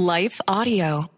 Life 0.00 0.40
Audio. 0.46 1.17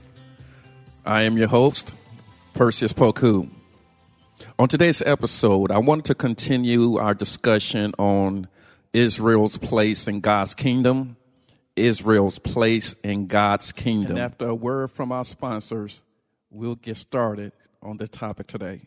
I 1.05 1.23
am 1.23 1.35
your 1.37 1.47
host, 1.47 1.95
Perseus 2.53 2.93
Poku. 2.93 3.49
On 4.59 4.67
today's 4.67 5.01
episode, 5.01 5.71
I 5.71 5.79
wanted 5.79 6.05
to 6.05 6.15
continue 6.15 6.97
our 6.97 7.15
discussion 7.15 7.93
on 7.97 8.47
Israel's 8.93 9.57
place 9.57 10.07
in 10.07 10.19
God's 10.19 10.53
kingdom. 10.53 11.17
Israel's 11.75 12.37
place 12.37 12.93
in 13.03 13.25
God's 13.25 13.71
kingdom. 13.71 14.17
And 14.17 14.25
after 14.25 14.47
a 14.47 14.53
word 14.53 14.91
from 14.91 15.11
our 15.11 15.25
sponsors, 15.25 16.03
we'll 16.51 16.75
get 16.75 16.97
started 16.97 17.53
on 17.81 17.97
the 17.97 18.07
topic 18.07 18.45
today. 18.45 18.81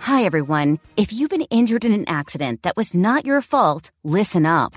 Hi, 0.00 0.24
everyone. 0.24 0.78
If 0.96 1.12
you've 1.12 1.30
been 1.30 1.42
injured 1.50 1.84
in 1.84 1.92
an 1.92 2.04
accident 2.08 2.62
that 2.62 2.76
was 2.76 2.94
not 2.94 3.26
your 3.26 3.42
fault, 3.42 3.90
listen 4.04 4.46
up. 4.46 4.76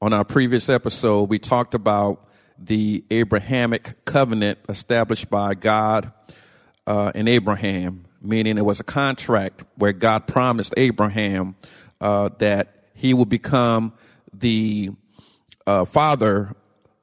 On 0.00 0.12
our 0.12 0.24
previous 0.24 0.68
episode, 0.68 1.28
we 1.28 1.40
talked 1.40 1.74
about 1.74 2.28
the 2.56 3.02
Abrahamic 3.10 4.04
covenant 4.04 4.60
established 4.68 5.28
by 5.28 5.54
God 5.54 6.12
uh, 6.86 7.10
and 7.16 7.28
Abraham, 7.28 8.04
meaning 8.22 8.58
it 8.58 8.64
was 8.64 8.78
a 8.78 8.84
contract 8.84 9.64
where 9.74 9.92
God 9.92 10.28
promised 10.28 10.72
Abraham 10.76 11.56
uh, 12.00 12.28
that 12.38 12.84
he 12.94 13.12
would 13.12 13.28
become 13.28 13.92
the 14.32 14.90
uh, 15.66 15.84
father 15.84 16.54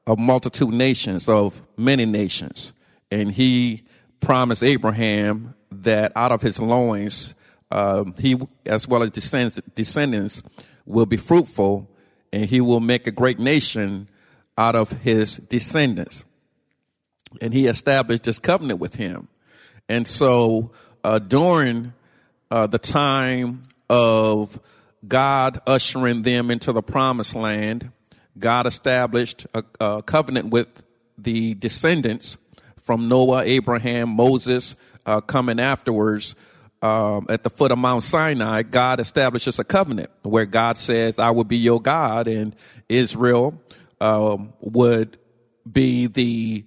of 0.07 0.17
multitude 0.17 0.69
nations, 0.69 1.28
of 1.28 1.61
many 1.75 2.05
nations. 2.05 2.72
And 3.11 3.29
he 3.29 3.84
promised 4.22 4.63
Abraham 4.63 5.53
that 5.69 6.13
out 6.16 6.31
of 6.31 6.41
his 6.41 6.61
loins, 6.61 7.35
um, 7.72 8.16
he, 8.17 8.39
as 8.66 8.88
well 8.88 9.03
as 9.03 9.11
descendants, 9.11 9.59
descendants, 9.75 10.41
will 10.85 11.05
be 11.05 11.17
fruitful 11.17 11.89
and 12.35 12.47
he 12.47 12.59
will 12.59 12.81
make 12.81 13.07
a 13.07 13.12
great 13.12 13.40
nation 13.40 14.09
out 14.57 14.75
of 14.75 14.91
his 14.91 15.38
descendants. 15.38 16.25
And 17.40 17.53
he 17.53 17.68
established 17.68 18.23
this 18.23 18.40
covenant 18.40 18.81
with 18.81 18.96
him. 18.96 19.29
And 19.88 20.06
so 20.06 20.72
uh, 21.06 21.19
during 21.19 21.94
uh, 22.51 22.68
the 22.68 22.78
time 22.78 23.63
of 23.90 24.59
God 25.07 25.62
ushering 25.66 26.23
them 26.23 26.51
into 26.51 26.73
the 26.73 26.84
promised 26.84 27.35
land, 27.35 27.90
God 28.38 28.67
established 28.67 29.47
a, 29.53 29.63
a 29.79 30.03
covenant 30.03 30.50
with 30.50 30.84
the 31.17 31.53
descendants 31.53 32.35
from 32.84 33.07
Noah, 33.07 33.44
Abraham, 33.46 34.09
Moses, 34.09 34.75
uh, 35.06 35.22
coming 35.22 35.62
afterwards 35.62 36.35
um, 36.85 37.25
at 37.29 37.41
the 37.41 37.50
foot 37.50 37.72
of 37.72 37.79
Mount 37.79 38.03
Sinai, 38.03 38.62
God 38.62 39.00
establishes 39.00 39.57
a 39.57 39.63
covenant 39.63 40.12
where 40.22 40.46
God 40.46 40.78
says, 40.78 41.18
I 41.18 41.31
will 41.31 41.44
be 41.44 41.57
your 41.57 41.81
God, 41.81 42.28
and 42.28 42.56
Israel 42.88 43.59
um, 44.00 44.53
would 44.59 45.18
be 45.69 46.06
the 46.06 46.63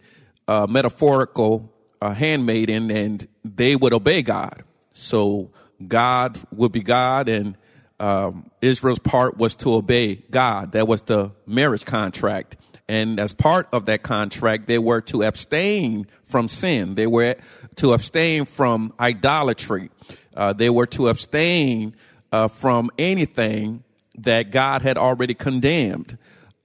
uh, 0.48 0.66
metaphorical 0.68 1.72
uh, 2.02 2.14
handmaiden, 2.14 2.90
and 2.90 3.28
they 3.44 3.76
would 3.76 3.92
obey 3.92 4.22
God. 4.22 4.64
So 4.92 5.52
God 5.86 6.36
would 6.50 6.72
be 6.72 6.82
God, 6.82 7.28
and 7.28 7.56
um, 8.00 8.50
Israel's 8.60 8.98
part 8.98 9.36
was 9.36 9.54
to 9.56 9.72
obey 9.74 10.16
God. 10.16 10.72
That 10.72 10.88
was 10.88 11.02
the 11.02 11.30
marriage 11.46 11.84
contract. 11.84 12.56
And 12.88 13.20
as 13.20 13.34
part 13.34 13.68
of 13.72 13.86
that 13.86 14.02
contract, 14.02 14.66
they 14.66 14.78
were 14.78 15.02
to 15.02 15.22
abstain 15.22 16.06
from 16.24 16.48
sin. 16.48 16.94
They 16.94 17.06
were 17.06 17.36
to 17.76 17.92
abstain 17.92 18.46
from 18.46 18.94
idolatry. 18.98 19.90
Uh, 20.34 20.54
they 20.54 20.70
were 20.70 20.86
to 20.86 21.08
abstain 21.08 21.94
uh, 22.32 22.48
from 22.48 22.90
anything 22.98 23.84
that 24.18 24.50
God 24.50 24.82
had 24.82 24.96
already 24.96 25.34
condemned, 25.34 26.16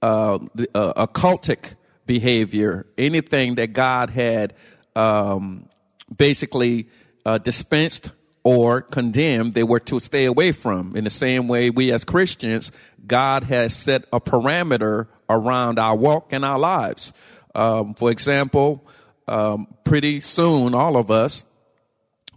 uh, 0.02 0.38
the, 0.54 0.68
uh, 0.74 1.06
occultic 1.06 1.74
behavior, 2.06 2.86
anything 2.98 3.56
that 3.56 3.72
God 3.72 4.10
had 4.10 4.54
um, 4.96 5.68
basically 6.14 6.88
uh, 7.24 7.38
dispensed 7.38 8.12
or 8.44 8.82
condemned, 8.82 9.54
they 9.54 9.62
were 9.62 9.80
to 9.80 9.98
stay 9.98 10.26
away 10.26 10.52
from. 10.52 10.96
In 10.96 11.04
the 11.04 11.10
same 11.10 11.48
way, 11.48 11.70
we 11.70 11.90
as 11.92 12.04
Christians, 12.04 12.70
God 13.06 13.44
has 13.44 13.74
set 13.74 14.04
a 14.12 14.20
parameter 14.20 15.08
around 15.28 15.78
our 15.78 15.96
walk 15.96 16.32
and 16.32 16.44
our 16.44 16.58
lives. 16.58 17.12
Um, 17.54 17.94
for 17.94 18.10
example, 18.10 18.86
um, 19.28 19.68
pretty 19.84 20.20
soon, 20.20 20.74
all 20.74 20.96
of 20.96 21.10
us 21.10 21.44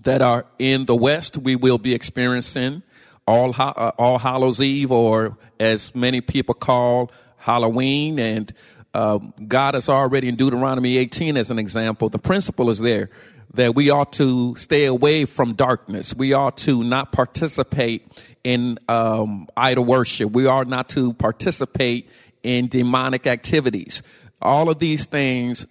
that 0.03 0.21
are 0.21 0.45
in 0.59 0.85
the 0.85 0.95
West, 0.95 1.37
we 1.37 1.55
will 1.55 1.77
be 1.77 1.93
experiencing 1.93 2.83
All, 3.27 3.53
uh, 3.57 3.91
all 3.97 4.19
Hallows 4.19 4.61
Eve, 4.61 4.91
or 4.91 5.37
as 5.59 5.93
many 5.93 6.21
people 6.21 6.55
call 6.55 7.11
Halloween. 7.37 8.19
And 8.19 8.53
uh, 8.93 9.19
God 9.47 9.73
has 9.73 9.89
already 9.89 10.29
in 10.29 10.35
Deuteronomy 10.35 10.97
18, 10.97 11.35
as 11.35 11.51
an 11.51 11.59
example, 11.59 12.09
the 12.09 12.19
principle 12.19 12.69
is 12.69 12.79
there 12.79 13.09
that 13.53 13.75
we 13.75 13.89
ought 13.89 14.13
to 14.13 14.55
stay 14.55 14.85
away 14.85 15.25
from 15.25 15.53
darkness. 15.53 16.13
We 16.15 16.33
ought 16.33 16.57
to 16.57 16.83
not 16.83 17.11
participate 17.11 18.05
in 18.43 18.77
um, 18.87 19.47
idol 19.57 19.85
worship. 19.85 20.31
We 20.31 20.45
are 20.45 20.63
not 20.63 20.89
to 20.89 21.13
participate 21.13 22.09
in 22.47 22.69
demonic 22.69 23.27
activities. 23.27 24.01
All 24.41 24.69
of 24.69 24.79
these 24.79 25.03
things 25.03 25.65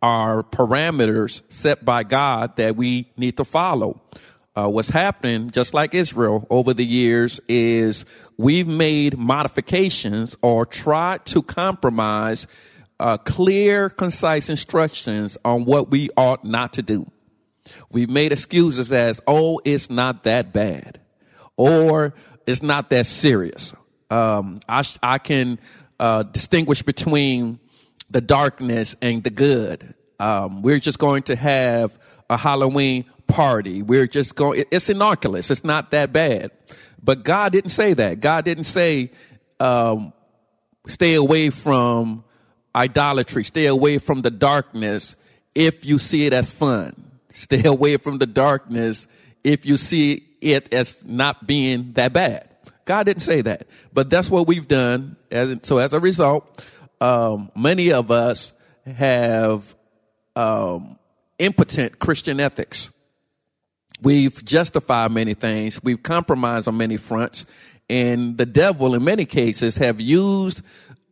are 0.00 0.44
parameters 0.44 1.42
set 1.48 1.84
by 1.84 2.04
God 2.04 2.54
that 2.58 2.76
we 2.76 3.10
need 3.16 3.38
to 3.38 3.44
follow. 3.44 4.00
Uh, 4.54 4.68
what's 4.68 4.90
happening, 4.90 5.50
just 5.50 5.74
like 5.74 5.94
Israel 5.94 6.46
over 6.48 6.72
the 6.72 6.84
years, 6.84 7.40
is 7.48 8.04
we've 8.36 8.68
made 8.68 9.18
modifications 9.18 10.36
or 10.42 10.64
tried 10.64 11.24
to 11.26 11.42
compromise 11.42 12.46
uh, 13.00 13.16
clear, 13.16 13.90
concise 13.90 14.48
instructions 14.48 15.36
on 15.44 15.64
what 15.64 15.90
we 15.90 16.08
ought 16.16 16.44
not 16.44 16.74
to 16.74 16.82
do. 16.82 17.10
We've 17.90 18.10
made 18.10 18.30
excuses 18.30 18.92
as, 18.92 19.20
oh, 19.26 19.60
it's 19.64 19.90
not 19.90 20.22
that 20.22 20.52
bad, 20.52 21.00
or 21.56 22.14
it's 22.46 22.62
not 22.62 22.90
that 22.90 23.06
serious. 23.06 23.74
Um, 24.08 24.60
I, 24.68 24.84
I 25.02 25.18
can 25.18 25.58
uh, 26.02 26.24
distinguish 26.24 26.82
between 26.82 27.60
the 28.10 28.20
darkness 28.20 28.96
and 29.00 29.22
the 29.22 29.30
good. 29.30 29.94
Um, 30.18 30.60
we're 30.60 30.80
just 30.80 30.98
going 30.98 31.22
to 31.24 31.36
have 31.36 31.96
a 32.28 32.36
Halloween 32.36 33.04
party. 33.28 33.82
We're 33.82 34.08
just 34.08 34.34
going, 34.34 34.64
it's 34.72 34.88
innocuous. 34.88 35.48
It's 35.48 35.62
not 35.62 35.92
that 35.92 36.12
bad. 36.12 36.50
But 37.00 37.22
God 37.22 37.52
didn't 37.52 37.70
say 37.70 37.94
that. 37.94 38.18
God 38.18 38.44
didn't 38.44 38.64
say, 38.64 39.12
um, 39.60 40.12
stay 40.88 41.14
away 41.14 41.50
from 41.50 42.24
idolatry, 42.74 43.44
stay 43.44 43.66
away 43.66 43.98
from 43.98 44.22
the 44.22 44.30
darkness 44.32 45.14
if 45.54 45.86
you 45.86 45.98
see 45.98 46.26
it 46.26 46.32
as 46.32 46.50
fun. 46.50 47.12
Stay 47.28 47.64
away 47.64 47.96
from 47.96 48.18
the 48.18 48.26
darkness 48.26 49.06
if 49.44 49.64
you 49.64 49.76
see 49.76 50.26
it 50.40 50.74
as 50.74 51.04
not 51.04 51.46
being 51.46 51.92
that 51.92 52.12
bad. 52.12 52.51
God 52.84 53.06
didn't 53.06 53.22
say 53.22 53.42
that, 53.42 53.66
but 53.92 54.10
that's 54.10 54.30
what 54.30 54.46
we've 54.46 54.66
done. 54.66 55.16
so 55.62 55.78
as 55.78 55.92
a 55.92 56.00
result, 56.00 56.62
um, 57.00 57.50
many 57.56 57.92
of 57.92 58.10
us 58.10 58.52
have 58.86 59.74
um, 60.36 60.98
impotent 61.38 61.98
Christian 61.98 62.40
ethics. 62.40 62.90
We've 64.00 64.44
justified 64.44 65.12
many 65.12 65.34
things. 65.34 65.82
We've 65.82 66.02
compromised 66.02 66.66
on 66.66 66.76
many 66.76 66.96
fronts. 66.96 67.46
And 67.88 68.36
the 68.36 68.46
devil, 68.46 68.94
in 68.94 69.04
many 69.04 69.24
cases, 69.24 69.76
have 69.76 70.00
used 70.00 70.62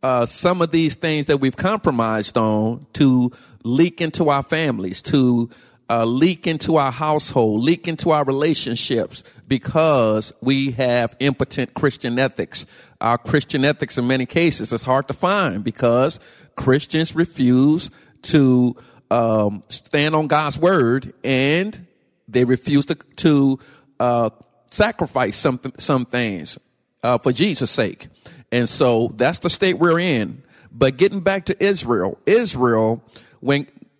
uh, 0.03 0.25
some 0.25 0.61
of 0.61 0.71
these 0.71 0.95
things 0.95 1.27
that 1.27 1.37
we've 1.37 1.55
compromised 1.55 2.37
on 2.37 2.85
to 2.93 3.31
leak 3.63 4.01
into 4.01 4.29
our 4.29 4.43
families, 4.43 5.01
to 5.03 5.49
uh, 5.91 6.05
leak 6.05 6.47
into 6.47 6.77
our 6.77 6.91
household, 6.91 7.61
leak 7.61 7.85
into 7.85 8.11
our 8.11 8.23
relationships 8.23 9.25
because 9.45 10.31
we 10.39 10.71
have 10.71 11.13
impotent 11.19 11.73
Christian 11.73 12.17
ethics. 12.17 12.65
Our 13.01 13.17
Christian 13.17 13.65
ethics, 13.65 13.97
in 13.97 14.07
many 14.07 14.25
cases, 14.25 14.71
is 14.71 14.83
hard 14.83 15.09
to 15.09 15.13
find 15.13 15.65
because 15.65 16.17
Christians 16.55 17.13
refuse 17.13 17.89
to 18.23 18.77
um, 19.09 19.63
stand 19.67 20.15
on 20.15 20.27
God's 20.27 20.57
word 20.57 21.13
and 21.25 21.85
they 22.29 22.45
refuse 22.45 22.85
to, 22.85 22.95
to 22.95 23.59
uh, 23.99 24.29
sacrifice 24.69 25.37
some 25.37 25.59
some 25.77 26.05
things 26.05 26.57
uh, 27.03 27.17
for 27.17 27.33
Jesus' 27.33 27.69
sake. 27.69 28.07
And 28.49 28.69
so 28.69 29.09
that's 29.17 29.39
the 29.39 29.49
state 29.49 29.77
we're 29.77 29.99
in. 29.99 30.43
But 30.71 30.95
getting 30.95 31.19
back 31.19 31.47
to 31.47 31.61
Israel, 31.61 32.17
Israel, 32.25 33.03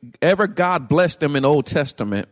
whenever 0.02 0.48
God 0.48 0.88
blessed 0.88 1.20
them 1.20 1.36
in 1.36 1.44
the 1.44 1.50
Old 1.50 1.66
Testament, 1.66 2.28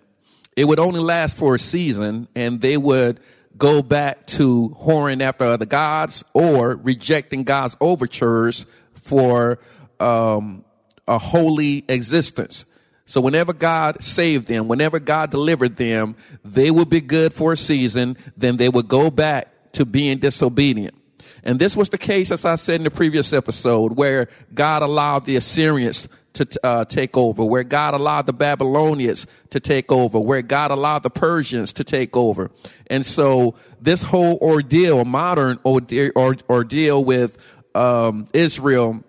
it 0.55 0.65
would 0.65 0.79
only 0.79 0.99
last 0.99 1.37
for 1.37 1.55
a 1.55 1.59
season 1.59 2.27
and 2.35 2.59
they 2.61 2.77
would 2.77 3.19
go 3.57 3.81
back 3.81 4.25
to 4.25 4.75
whoring 4.81 5.21
after 5.21 5.43
other 5.43 5.65
gods 5.65 6.23
or 6.33 6.75
rejecting 6.75 7.43
God's 7.43 7.75
overtures 7.81 8.65
for 8.93 9.59
um, 9.99 10.63
a 11.07 11.17
holy 11.17 11.83
existence. 11.89 12.65
So 13.05 13.21
whenever 13.21 13.53
God 13.53 14.03
saved 14.03 14.47
them, 14.47 14.67
whenever 14.67 14.99
God 14.99 15.31
delivered 15.31 15.77
them, 15.77 16.15
they 16.45 16.69
would 16.69 16.89
be 16.89 17.01
good 17.01 17.33
for 17.33 17.53
a 17.53 17.57
season, 17.57 18.17
then 18.37 18.57
they 18.57 18.69
would 18.69 18.87
go 18.87 19.09
back 19.09 19.71
to 19.73 19.85
being 19.85 20.19
disobedient. 20.19 20.95
And 21.43 21.59
this 21.59 21.75
was 21.75 21.89
the 21.89 21.97
case, 21.97 22.31
as 22.31 22.45
I 22.45 22.55
said 22.55 22.75
in 22.75 22.83
the 22.83 22.91
previous 22.91 23.33
episode, 23.33 23.93
where 23.93 24.27
God 24.53 24.83
allowed 24.83 25.25
the 25.25 25.37
Assyrians 25.37 26.07
to 26.33 26.47
uh, 26.63 26.85
take 26.85 27.17
over, 27.17 27.43
where 27.43 27.63
God 27.63 27.93
allowed 27.93 28.25
the 28.25 28.33
Babylonians 28.33 29.27
to 29.49 29.59
take 29.59 29.91
over, 29.91 30.19
where 30.19 30.41
God 30.41 30.71
allowed 30.71 31.03
the 31.03 31.09
Persians 31.09 31.73
to 31.73 31.83
take 31.83 32.15
over. 32.15 32.51
And 32.87 33.05
so 33.05 33.55
this 33.81 34.01
whole 34.01 34.37
ordeal, 34.41 35.05
modern 35.05 35.59
ordeal, 35.65 36.11
ordeal 36.15 37.03
with 37.03 37.37
um, 37.75 38.25
Israel 38.33 39.03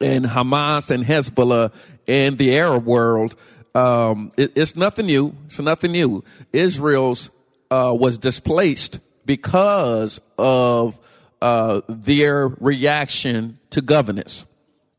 and 0.00 0.24
Hamas 0.24 0.90
and 0.90 1.04
Hezbollah 1.04 1.72
in 2.06 2.36
the 2.36 2.58
Arab 2.58 2.84
world, 2.84 3.36
um, 3.74 4.30
it, 4.36 4.52
it's 4.56 4.76
nothing 4.76 5.06
new. 5.06 5.34
It's 5.46 5.58
nothing 5.58 5.92
new. 5.92 6.24
Israel's 6.52 7.30
uh, 7.70 7.96
was 7.98 8.18
displaced 8.18 9.00
because 9.26 10.20
of 10.38 10.98
uh, 11.40 11.80
their 11.88 12.48
reaction 12.48 13.58
to 13.70 13.80
governance. 13.80 14.46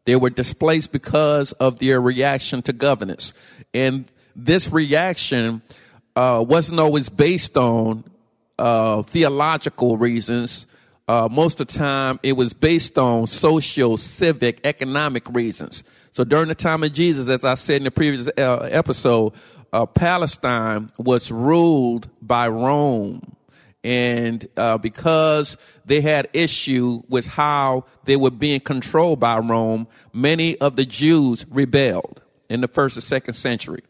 They 0.05 0.15
were 0.15 0.29
displaced 0.29 0.91
because 0.91 1.51
of 1.53 1.79
their 1.79 1.99
reaction 1.99 2.61
to 2.63 2.73
governance, 2.73 3.33
and 3.73 4.05
this 4.35 4.71
reaction 4.71 5.61
uh, 6.15 6.43
wasn't 6.47 6.79
always 6.79 7.09
based 7.09 7.57
on 7.57 8.03
uh, 8.57 9.03
theological 9.03 9.97
reasons. 9.97 10.65
Uh, 11.07 11.27
most 11.31 11.59
of 11.59 11.67
the 11.67 11.77
time, 11.77 12.19
it 12.23 12.33
was 12.33 12.53
based 12.53 12.97
on 12.97 13.27
social, 13.27 13.97
civic, 13.97 14.59
economic 14.63 15.27
reasons. 15.29 15.83
So 16.11 16.23
during 16.23 16.47
the 16.47 16.55
time 16.55 16.83
of 16.83 16.93
Jesus, 16.93 17.27
as 17.29 17.43
I 17.43 17.55
said 17.55 17.77
in 17.77 17.83
the 17.83 17.91
previous 17.91 18.27
uh, 18.37 18.69
episode, 18.71 19.33
uh, 19.73 19.85
Palestine 19.85 20.89
was 20.97 21.31
ruled 21.31 22.07
by 22.21 22.47
Rome. 22.47 23.35
And 23.85 24.47
uh, 24.57 24.79
because 24.79 25.57
they 25.85 26.01
had 26.01 26.27
issue 26.33 27.03
with 27.07 27.27
how 27.27 27.85
they 28.05 28.15
were 28.15 28.31
being 28.31 28.59
controlled 28.59 29.19
by 29.19 29.37
Rome, 29.37 29.87
many 30.11 30.57
of 30.57 30.75
the 30.75 30.85
Jews 30.85 31.45
rebelled 31.51 32.19
in 32.49 32.61
the 32.61 32.67
first 32.67 32.97
and 32.97 33.03
second 33.03 33.35
century. 33.35 33.83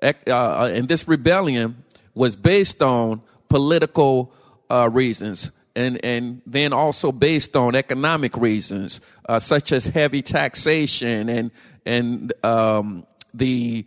Uh, 0.00 0.70
and 0.72 0.88
this 0.88 1.08
rebellion 1.08 1.82
was 2.14 2.36
based 2.36 2.80
on 2.82 3.20
political 3.48 4.32
uh, 4.70 4.88
reasons 4.92 5.50
and, 5.74 6.02
and 6.04 6.40
then 6.46 6.72
also 6.72 7.10
based 7.10 7.56
on 7.56 7.74
economic 7.74 8.36
reasons, 8.36 9.00
uh, 9.28 9.40
such 9.40 9.72
as 9.72 9.86
heavy 9.86 10.22
taxation 10.22 11.28
and, 11.28 11.50
and, 11.84 12.32
um, 12.44 13.04
the 13.34 13.84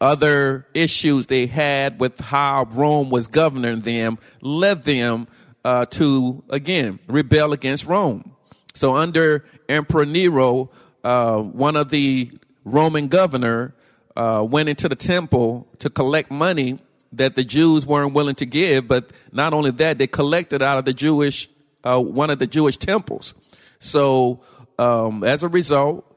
other 0.00 0.66
issues 0.74 1.26
they 1.26 1.46
had 1.46 2.00
with 2.00 2.20
how 2.20 2.66
Rome 2.70 3.10
was 3.10 3.26
governing 3.26 3.80
them 3.80 4.18
led 4.40 4.82
them, 4.82 5.28
uh, 5.64 5.86
to, 5.86 6.44
again, 6.48 7.00
rebel 7.08 7.52
against 7.52 7.86
Rome. 7.86 8.36
So 8.74 8.94
under 8.94 9.44
Emperor 9.68 10.06
Nero, 10.06 10.70
uh, 11.02 11.42
one 11.42 11.76
of 11.76 11.90
the 11.90 12.30
Roman 12.64 13.08
governor, 13.08 13.74
uh, 14.16 14.46
went 14.48 14.68
into 14.68 14.88
the 14.88 14.96
temple 14.96 15.66
to 15.80 15.90
collect 15.90 16.30
money 16.30 16.78
that 17.12 17.36
the 17.36 17.44
Jews 17.44 17.86
weren't 17.86 18.12
willing 18.14 18.34
to 18.36 18.46
give, 18.46 18.86
but 18.86 19.10
not 19.32 19.54
only 19.54 19.70
that, 19.72 19.98
they 19.98 20.06
collected 20.06 20.62
out 20.62 20.78
of 20.78 20.84
the 20.84 20.92
Jewish, 20.92 21.48
uh, 21.84 22.00
one 22.00 22.30
of 22.30 22.38
the 22.38 22.46
Jewish 22.46 22.76
temples. 22.76 23.34
So, 23.78 24.42
um, 24.78 25.24
as 25.24 25.42
a 25.42 25.48
result, 25.48 26.16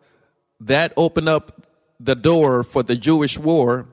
that 0.60 0.94
opened 0.98 1.30
up 1.30 1.59
the 2.00 2.16
door 2.16 2.64
for 2.64 2.84
the 2.84 2.96
Jewish 2.96 3.38
war, 3.38 3.88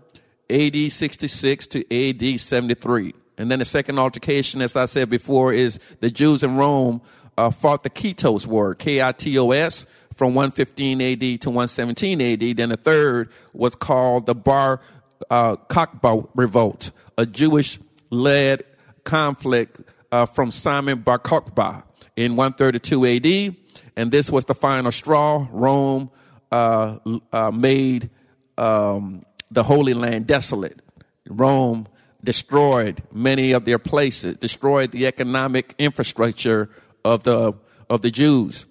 AD 0.49 0.93
66 0.93 1.67
to 1.69 2.11
AD 2.35 2.41
73. 2.41 3.15
And 3.39 3.51
then 3.51 3.59
the 3.59 3.65
second 3.65 3.99
altercation, 3.99 4.63
as 4.63 4.77
I 4.77 4.87
said 4.87 5.11
before, 5.11 5.53
is 5.53 5.79
the 6.01 6.11
Jews 6.11 6.43
in 6.43 6.57
Rome 6.57 7.03
uh, 7.37 7.51
fought 7.51 7.83
the 7.83 7.91
Kitos 7.91 8.47
War, 8.47 8.75
K-I-T-O-S, 8.75 9.87
from 10.15 10.35
115 10.35 11.03
AD 11.03 11.41
to 11.43 11.51
117 11.51 12.21
AD. 12.23 12.57
Then 12.57 12.71
the 12.71 12.77
third 12.77 13.31
was 13.53 13.75
called 13.75 14.27
the 14.27 14.35
Bar 14.35 14.81
uh, 15.31 15.57
Kokhba 15.57 16.29
revolt, 16.35 16.91
a 17.19 17.27
Jewish 17.27 17.79
led 18.11 18.63
conflict 19.05 19.83
uh, 20.13 20.27
from 20.27 20.51
Simon 20.51 21.01
Bar 21.01 21.19
Kokhba 21.19 21.85
in 22.17 22.37
132 22.37 23.07
AD. 23.07 23.57
And 23.97 24.11
this 24.11 24.31
was 24.31 24.45
the 24.45 24.55
final 24.55 24.93
straw. 24.93 25.47
Rome 25.51 26.11
uh, 26.53 26.99
uh, 27.33 27.51
made 27.51 28.11
um, 28.59 29.25
the 29.51 29.63
Holy 29.63 29.95
Land 29.95 30.27
desolate. 30.27 30.81
Rome 31.29 31.87
destroyed 32.23 33.03
many 33.13 33.53
of 33.53 33.65
their 33.65 33.79
places, 33.79 34.37
destroyed 34.37 34.93
the 34.93 35.07
economic 35.07 35.75
infrastructure 35.79 36.71
of 37.05 37.23
the 37.23 37.55
of 37.89 38.03
the 38.03 38.11
Jews. 38.11 38.67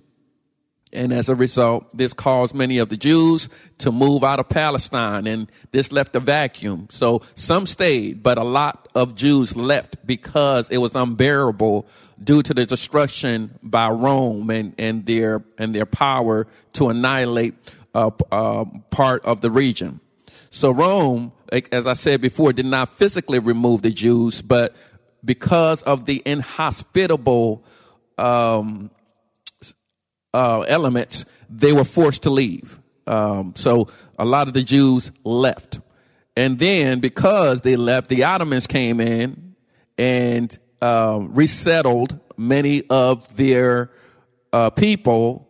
And 0.91 1.11
as 1.11 1.27
a 1.27 1.35
result, 1.35 1.95
this 1.95 2.13
caused 2.13 2.55
many 2.55 2.77
of 2.77 2.87
the 2.87 2.95
Jews 2.95 3.49
to 3.79 3.91
move 3.91 4.23
out 4.23 4.39
of 4.39 4.47
Palestine 4.47 5.27
and 5.27 5.51
this 5.71 5.91
left 5.91 6.15
a 6.15 6.21
vacuum. 6.21 6.87
So 6.89 7.21
some 7.35 7.65
stayed, 7.65 8.23
but 8.23 8.37
a 8.37 8.43
lot 8.43 8.87
of 8.95 9.13
Jews 9.13 9.57
left 9.57 10.05
because 10.05 10.69
it 10.69 10.77
was 10.77 10.95
unbearable 10.95 11.87
due 12.23 12.41
to 12.41 12.53
the 12.53 12.65
destruction 12.65 13.59
by 13.61 13.89
Rome 13.89 14.49
and, 14.49 14.73
and 14.77 15.05
their, 15.05 15.43
and 15.57 15.75
their 15.75 15.85
power 15.85 16.47
to 16.73 16.89
annihilate 16.89 17.55
uh, 17.93 18.11
uh, 18.31 18.65
part 18.89 19.25
of 19.25 19.41
the 19.41 19.51
region. 19.51 19.99
So 20.49 20.71
Rome, 20.71 21.33
as 21.71 21.85
I 21.85 21.93
said 21.93 22.21
before, 22.21 22.53
did 22.53 22.65
not 22.65 22.97
physically 22.97 23.39
remove 23.39 23.81
the 23.81 23.91
Jews, 23.91 24.41
but 24.41 24.75
because 25.23 25.81
of 25.83 26.05
the 26.05 26.21
inhospitable 26.25 27.65
um, 28.17 28.91
uh, 30.33 30.61
elements, 30.61 31.25
they 31.49 31.73
were 31.73 31.83
forced 31.83 32.23
to 32.23 32.29
leave. 32.29 32.79
Um, 33.07 33.53
so 33.55 33.87
a 34.17 34.25
lot 34.25 34.47
of 34.47 34.53
the 34.53 34.63
Jews 34.63 35.11
left. 35.23 35.79
And 36.37 36.59
then 36.59 36.99
because 36.99 37.61
they 37.61 37.75
left, 37.75 38.09
the 38.09 38.23
Ottomans 38.23 38.67
came 38.67 38.99
in 38.99 39.55
and 39.97 40.57
uh, 40.81 41.19
resettled 41.21 42.19
many 42.37 42.83
of 42.89 43.35
their 43.35 43.91
uh, 44.53 44.69
people 44.69 45.47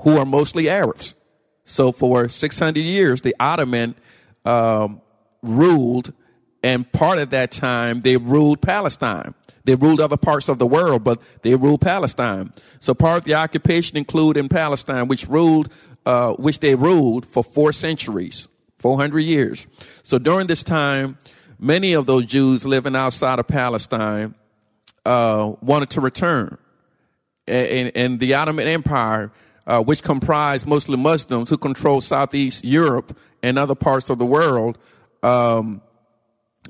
who 0.00 0.16
are 0.18 0.26
mostly 0.26 0.68
Arabs. 0.68 1.14
So 1.64 1.92
for 1.92 2.28
600 2.28 2.80
years, 2.80 3.20
the 3.20 3.34
Ottoman 3.38 3.94
um, 4.44 5.00
ruled 5.42 6.12
and 6.62 6.90
part 6.92 7.18
of 7.18 7.30
that 7.30 7.50
time 7.52 8.00
they 8.00 8.16
ruled 8.16 8.60
Palestine. 8.60 9.34
They 9.64 9.74
ruled 9.74 10.00
other 10.00 10.16
parts 10.16 10.48
of 10.48 10.58
the 10.58 10.66
world, 10.66 11.04
but 11.04 11.20
they 11.42 11.54
ruled 11.54 11.82
Palestine. 11.82 12.50
So 12.80 12.94
part 12.94 13.18
of 13.18 13.24
the 13.24 13.34
occupation 13.34 13.96
included 13.96 14.40
in 14.40 14.48
Palestine, 14.48 15.06
which 15.06 15.28
ruled, 15.28 15.72
uh, 16.06 16.32
which 16.34 16.60
they 16.60 16.74
ruled 16.74 17.26
for 17.26 17.44
four 17.44 17.72
centuries, 17.72 18.48
400 18.78 19.20
years. 19.20 19.66
So 20.02 20.18
during 20.18 20.46
this 20.46 20.62
time, 20.62 21.18
many 21.58 21.92
of 21.92 22.06
those 22.06 22.24
Jews 22.24 22.64
living 22.64 22.96
outside 22.96 23.38
of 23.38 23.46
Palestine 23.46 24.34
uh, 25.04 25.52
wanted 25.60 25.90
to 25.90 26.00
return. 26.00 26.58
And, 27.46 27.92
and 27.96 28.20
the 28.20 28.34
Ottoman 28.34 28.68
Empire, 28.68 29.32
uh, 29.66 29.82
which 29.82 30.02
comprised 30.02 30.66
mostly 30.66 30.96
Muslims 30.96 31.50
who 31.50 31.58
controlled 31.58 32.04
Southeast 32.04 32.64
Europe 32.64 33.16
and 33.42 33.58
other 33.58 33.74
parts 33.74 34.10
of 34.10 34.18
the 34.18 34.26
world, 34.26 34.78
um, 35.22 35.82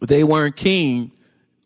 they 0.00 0.24
weren't 0.24 0.56
keen, 0.56 1.12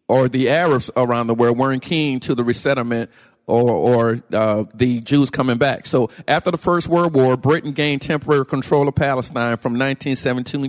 or 0.08 0.28
the 0.28 0.50
Arabs 0.50 0.90
around 0.96 1.28
the 1.28 1.34
world 1.34 1.58
weren't 1.58 1.82
keen 1.82 2.20
to 2.20 2.34
the 2.34 2.44
resettlement 2.44 3.10
or, 3.46 3.70
or 3.70 4.18
uh, 4.32 4.64
the 4.74 5.00
Jews 5.00 5.30
coming 5.30 5.58
back. 5.58 5.86
So 5.86 6.10
after 6.26 6.50
the 6.50 6.58
First 6.58 6.88
World 6.88 7.14
War, 7.14 7.36
Britain 7.36 7.72
gained 7.72 8.02
temporary 8.02 8.46
control 8.46 8.88
of 8.88 8.94
Palestine 8.94 9.56
from 9.58 9.74
1917, 9.74 10.62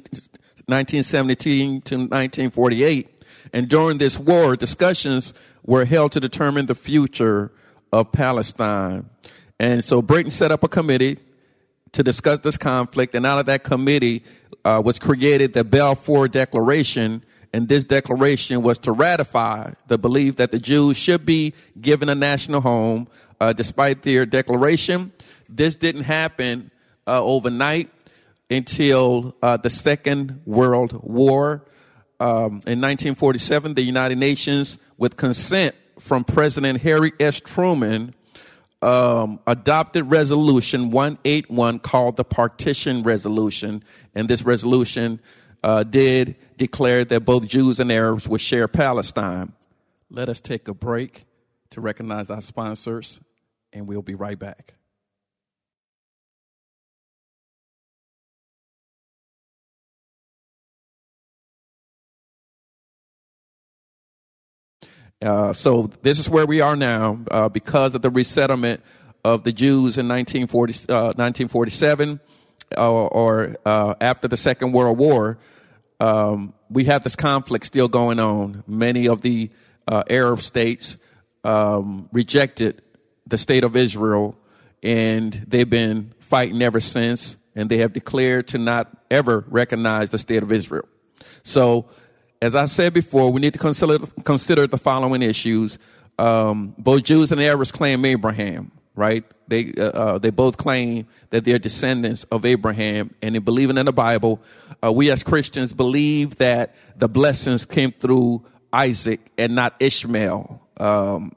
1917 0.68 1.82
to 1.82 1.96
1948. 1.96 3.15
And 3.54 3.68
during 3.70 3.98
this 3.98 4.20
war, 4.20 4.56
discussions 4.56 5.34
were 5.64 5.86
held 5.86 6.12
to 6.14 6.20
determine 6.20 6.66
the 6.66 6.76
future 6.76 7.52
of 7.92 8.12
Palestine. 8.12 9.10
And 9.60 9.84
so 9.84 10.02
Britain 10.02 10.32
set 10.32 10.52
up 10.52 10.64
a 10.64 10.68
committee 10.68 11.18
to 11.94 12.04
discuss 12.04 12.40
this 12.40 12.58
conflict. 12.58 13.16
And 13.16 13.26
out 13.26 13.40
of 13.40 13.46
that 13.46 13.64
committee 13.64 14.24
uh, 14.66 14.82
was 14.84 15.00
created 15.00 15.54
the 15.54 15.64
Balfour 15.64 16.28
Declaration, 16.28 17.24
and 17.54 17.70
this 17.70 17.86
declaration 17.86 18.62
was 18.62 18.78
to 18.80 18.92
ratify 18.92 19.72
the 19.88 19.98
belief 19.98 20.36
that 20.36 20.52
the 20.52 20.60
Jews 20.60 20.98
should 20.98 21.26
be 21.26 21.54
given 21.80 22.10
a 22.10 22.16
national 22.16 22.60
home, 22.60 23.08
uh, 23.40 23.54
despite 23.54 24.02
their 24.04 24.26
declaration. 24.26 25.14
This 25.48 25.76
didn't 25.76 26.04
happen 26.04 26.70
uh, 27.08 27.24
overnight 27.24 27.90
until 28.50 29.36
uh, 29.42 29.58
the 29.58 29.70
Second 29.70 30.42
World 30.46 31.00
War. 31.02 31.64
Um, 32.20 32.62
in 32.66 32.80
1947, 32.82 33.74
the 33.74 33.82
United 33.82 34.18
Nations, 34.18 34.78
with 34.98 35.18
consent 35.18 35.76
from 36.00 36.24
President 36.24 36.82
Harry 36.82 37.12
S. 37.20 37.40
Truman, 37.40 38.14
um, 38.82 39.40
adopted 39.48 40.10
resolution 40.10 40.92
181 40.92 41.80
called 41.80 42.18
the 42.18 42.24
Partition 42.24 43.04
Resolution. 43.04 43.84
And 44.14 44.30
this 44.30 44.44
resolution 44.44 45.20
uh, 45.64 45.84
did 45.84 46.36
declare 46.58 47.04
that 47.06 47.26
both 47.26 47.48
Jews 47.48 47.80
and 47.80 47.92
Arabs 47.92 48.28
would 48.28 48.42
share 48.42 48.68
Palestine. 48.68 49.54
Let 50.10 50.30
us 50.30 50.40
take 50.40 50.68
a 50.68 50.74
break 50.74 51.26
to 51.72 51.82
recognize 51.82 52.30
our 52.30 52.42
sponsors, 52.42 53.20
and 53.74 53.88
we'll 53.88 54.02
be 54.02 54.16
right 54.16 54.38
back. 54.38 54.76
Uh, 65.22 65.54
so 65.54 65.90
this 66.02 66.20
is 66.20 66.30
where 66.30 66.46
we 66.46 66.62
are 66.62 66.76
now 66.76 67.20
uh, 67.32 67.50
because 67.50 67.96
of 67.96 68.02
the 68.02 68.10
resettlement 68.10 68.82
of 69.24 69.44
the 69.44 69.52
Jews 69.52 69.98
in 69.98 70.08
1940, 70.08 70.74
uh, 70.92 71.14
1947 71.16 72.20
or, 72.78 73.56
uh, 73.66 73.96
after 74.02 74.28
the 74.28 74.38
Second 74.38 74.72
World 74.72 74.98
War 74.98 75.38
um, 76.00 76.54
we 76.70 76.86
have 76.86 77.04
this 77.04 77.16
conflict 77.16 77.66
still 77.66 77.88
going 77.88 78.20
on. 78.20 78.64
Many 78.68 79.08
of 79.08 79.22
the 79.22 79.50
uh, 79.88 80.04
Arab 80.10 80.40
states 80.42 80.98
um, 81.44 82.10
rejected 82.12 82.82
the 83.28 83.38
state 83.38 83.64
of 83.64 83.76
Israel, 83.76 84.38
and 84.84 85.34
they've 85.48 85.70
been 85.70 86.14
fighting 86.20 86.62
ever 86.62 86.80
since, 86.80 87.38
and 87.56 87.70
they 87.70 87.78
have 87.78 87.94
declared 87.94 88.48
to 88.50 88.58
not 88.58 88.92
ever 89.10 89.46
recognize 89.48 90.10
the 90.10 90.18
state 90.18 90.44
of 90.44 90.52
Israel. 90.52 90.88
So, 91.44 91.88
as 92.42 92.56
I 92.56 92.66
said 92.66 92.94
before, 92.94 93.32
we 93.32 93.42
need 93.42 93.54
to 93.54 93.60
consider, 93.60 94.00
consider 94.24 94.68
the 94.68 94.78
following 94.78 95.22
issues. 95.22 95.78
Um, 96.18 96.76
both 96.78 97.04
Jews 97.04 97.32
and 97.32 97.42
Arabs 97.42 97.72
claim 97.72 98.06
Abraham 98.06 98.72
right? 98.96 99.24
They 99.48 99.74
uh, 99.78 99.84
uh, 99.84 100.18
they 100.18 100.32
both 100.32 100.58
claim 100.58 101.08
that 101.30 101.44
they're 101.44 101.60
descendants 101.60 102.24
of 102.26 102.46
Abraham, 102.46 103.14
and 103.22 103.36
in 103.36 103.44
believing 103.44 103.78
in 103.78 103.86
the 103.86 103.94
Bible, 103.94 104.42
uh, 104.84 104.92
we 104.92 105.12
as 105.12 105.24
Christians 105.24 105.74
believe 105.74 106.36
that 106.36 106.76
the 106.96 107.08
blessings 107.08 107.66
came 107.66 107.92
through 107.92 108.44
Isaac 108.74 109.20
and 109.38 109.56
not 109.56 109.76
Ishmael. 109.80 110.62
Um, 110.80 111.34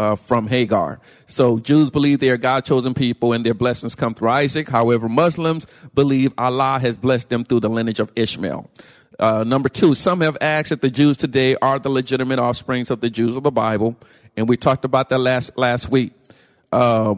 uh, 0.00 0.14
from 0.14 0.46
Hagar. 0.46 1.00
So 1.26 1.58
Jews 1.58 1.90
believe 1.90 2.20
they 2.20 2.30
are 2.30 2.36
God 2.36 2.64
chosen 2.64 2.94
people 2.94 3.32
and 3.32 3.44
their 3.44 3.52
blessings 3.52 3.96
come 3.96 4.14
through 4.14 4.28
Isaac. 4.28 4.68
However, 4.68 5.08
Muslims 5.08 5.66
believe 5.92 6.32
Allah 6.38 6.78
has 6.78 6.96
blessed 6.96 7.30
them 7.30 7.44
through 7.44 7.60
the 7.60 7.68
lineage 7.68 7.98
of 7.98 8.12
Ishmael. 8.14 8.70
Uh, 9.18 9.42
number 9.44 9.68
two, 9.68 9.94
some 9.94 10.20
have 10.20 10.38
asked 10.40 10.70
if 10.70 10.80
the 10.80 10.90
Jews 10.90 11.16
today 11.16 11.56
are 11.60 11.78
the 11.78 11.88
legitimate 11.88 12.38
offsprings 12.38 12.90
of 12.90 13.00
the 13.00 13.10
Jews 13.10 13.36
of 13.36 13.42
the 13.42 13.50
Bible. 13.50 13.96
And 14.36 14.48
we 14.48 14.56
talked 14.56 14.84
about 14.84 15.08
that 15.10 15.18
last, 15.18 15.58
last 15.58 15.88
week 15.90 16.12
uh, 16.72 17.14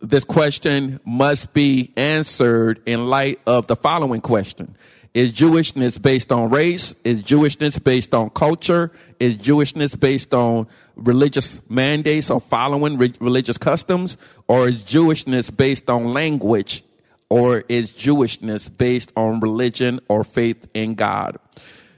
this 0.00 0.24
question 0.24 1.00
must 1.04 1.52
be 1.52 1.92
answered 1.96 2.80
in 2.86 3.06
light 3.06 3.40
of 3.46 3.66
the 3.66 3.76
following 3.76 4.20
question. 4.20 4.76
Is 5.14 5.32
Jewishness 5.32 6.00
based 6.00 6.30
on 6.30 6.50
race? 6.50 6.94
Is 7.02 7.22
Jewishness 7.22 7.82
based 7.82 8.14
on 8.14 8.30
culture? 8.30 8.92
Is 9.18 9.36
Jewishness 9.36 9.98
based 9.98 10.34
on 10.34 10.68
religious 10.94 11.60
mandates 11.68 12.30
or 12.30 12.40
following 12.40 12.98
re- 12.98 13.14
religious 13.18 13.58
customs? 13.58 14.16
Or 14.46 14.68
is 14.68 14.82
Jewishness 14.82 15.56
based 15.56 15.88
on 15.88 16.12
language? 16.12 16.84
Or 17.30 17.64
is 17.68 17.92
Jewishness 17.92 18.74
based 18.76 19.12
on 19.16 19.40
religion 19.40 20.00
or 20.08 20.24
faith 20.24 20.68
in 20.72 20.94
God? 20.94 21.36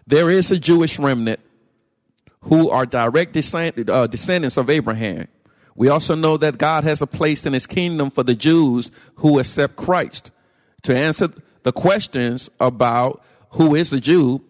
There 0.07 0.29
is 0.31 0.51
a 0.51 0.59
Jewish 0.59 0.99
remnant 0.99 1.41
who 2.43 2.71
are 2.71 2.87
direct 2.87 3.37
uh, 3.37 4.07
descendants 4.07 4.57
of 4.57 4.71
Abraham. 4.71 5.29
We 5.77 5.89
also 5.89 6.15
know 6.15 6.37
that 6.37 6.59
God 6.59 6.85
has 6.85 7.01
a 7.01 7.07
place 7.07 7.47
in 7.47 7.53
his 7.53 7.67
kingdom 7.67 8.11
for 8.11 8.23
the 8.23 8.35
Jews 8.35 8.91
who 9.17 9.39
accept 9.39 9.77
Christ. 9.77 10.31
To 10.83 10.97
answer 10.97 11.29
the 11.63 11.73
questions 11.73 12.51
about 12.59 13.23
who 13.51 13.75
is 13.75 13.93
a 13.93 14.01
Jew, 14.01 14.43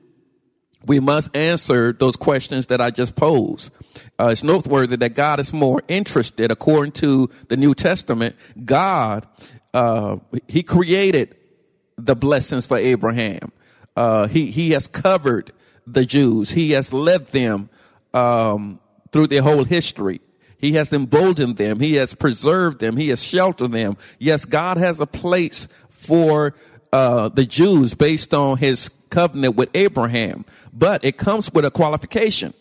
we 0.87 0.99
must 0.99 1.34
answer 1.37 1.92
those 1.92 2.16
questions 2.16 2.66
that 2.66 2.80
I 2.80 2.90
just 2.90 3.16
posed. 3.16 3.70
Uh, 4.18 4.28
it's 4.32 4.42
noteworthy 4.42 4.96
that 4.96 5.14
God 5.14 5.40
is 5.40 5.52
more 5.52 5.82
interested, 5.88 6.50
according 6.50 6.92
to 6.92 7.28
the 7.49 7.56
New 7.56 7.75
Testament, 7.75 8.37
God, 8.64 9.26
uh, 9.74 10.16
He 10.48 10.62
created 10.62 11.36
the 11.96 12.16
blessings 12.16 12.66
for 12.66 12.76
Abraham. 12.76 13.52
Uh, 13.96 14.26
he, 14.28 14.46
he 14.46 14.70
has 14.70 14.86
covered 14.86 15.52
the 15.86 16.04
Jews. 16.04 16.50
He 16.50 16.70
has 16.72 16.92
led 16.92 17.26
them 17.28 17.68
um, 18.14 18.80
through 19.12 19.26
their 19.26 19.42
whole 19.42 19.64
history. 19.64 20.20
He 20.58 20.72
has 20.72 20.92
emboldened 20.92 21.56
them. 21.56 21.80
He 21.80 21.94
has 21.94 22.14
preserved 22.14 22.80
them. 22.80 22.96
He 22.96 23.08
has 23.08 23.22
sheltered 23.22 23.72
them. 23.72 23.96
Yes, 24.18 24.44
God 24.44 24.76
has 24.76 25.00
a 25.00 25.06
place 25.06 25.68
for 25.88 26.54
uh, 26.92 27.28
the 27.28 27.44
Jews 27.44 27.94
based 27.94 28.34
on 28.34 28.58
his 28.58 28.90
covenant 29.10 29.56
with 29.56 29.70
Abraham, 29.74 30.44
but 30.72 31.04
it 31.04 31.16
comes 31.16 31.52
with 31.52 31.64
a 31.64 31.70
qualification. 31.70 32.54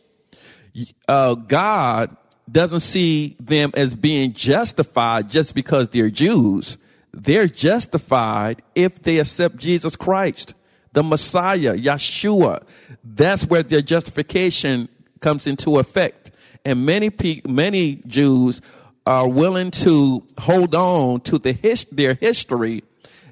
Uh, 1.07 1.35
God 1.35 2.15
doesn't 2.51 2.79
see 2.79 3.35
them 3.39 3.71
as 3.75 3.95
being 3.95 4.33
justified 4.33 5.29
just 5.29 5.53
because 5.53 5.89
they're 5.89 6.09
Jews. 6.09 6.77
They're 7.13 7.47
justified 7.47 8.61
if 8.75 9.01
they 9.01 9.19
accept 9.19 9.57
Jesus 9.57 9.95
Christ, 9.95 10.53
the 10.93 11.03
Messiah, 11.03 11.75
Yeshua. 11.75 12.63
That's 13.03 13.45
where 13.45 13.63
their 13.63 13.81
justification 13.81 14.89
comes 15.19 15.47
into 15.47 15.79
effect 15.79 16.29
and 16.65 16.85
many 16.85 17.09
pe- 17.09 17.41
many 17.47 17.95
Jews 18.07 18.61
are 19.05 19.27
willing 19.27 19.71
to 19.71 20.25
hold 20.39 20.75
on 20.75 21.21
to 21.21 21.39
the 21.39 21.53
his- 21.53 21.87
their 21.91 22.13
history 22.13 22.83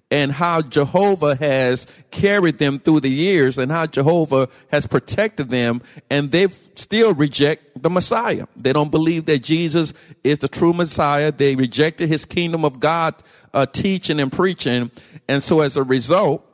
and 0.10 0.32
how 0.32 0.62
Jehovah 0.62 1.36
has 1.36 1.86
carried 2.12 2.60
them 2.60 2.80
through 2.80 3.02
the 3.02 3.10
years 3.10 3.58
and 3.58 3.72
how 3.72 3.86
Jehovah 3.86 4.48
has 4.72 4.88
protected 4.88 5.50
them 5.50 5.82
and 6.10 6.32
they 6.32 6.48
still 6.76 7.14
reject 7.14 7.82
the 7.82 7.90
Messiah. 7.90 8.46
They 8.56 8.72
don't 8.72 8.92
believe 8.92 9.26
that 9.26 9.40
Jesus 9.40 9.94
is 10.24 10.40
the 10.40 10.48
true 10.48 10.74
Messiah. 10.74 11.32
They 11.32 11.56
rejected 11.56 12.08
his 12.08 12.24
kingdom 12.24 12.64
of 12.64 12.80
God 12.80 13.16
uh, 13.54 13.66
teaching 13.66 14.20
and 14.20 14.32
preaching. 14.32 14.92
And 15.28 15.44
so 15.44 15.60
as 15.60 15.76
a 15.76 15.84
result, 15.84 16.46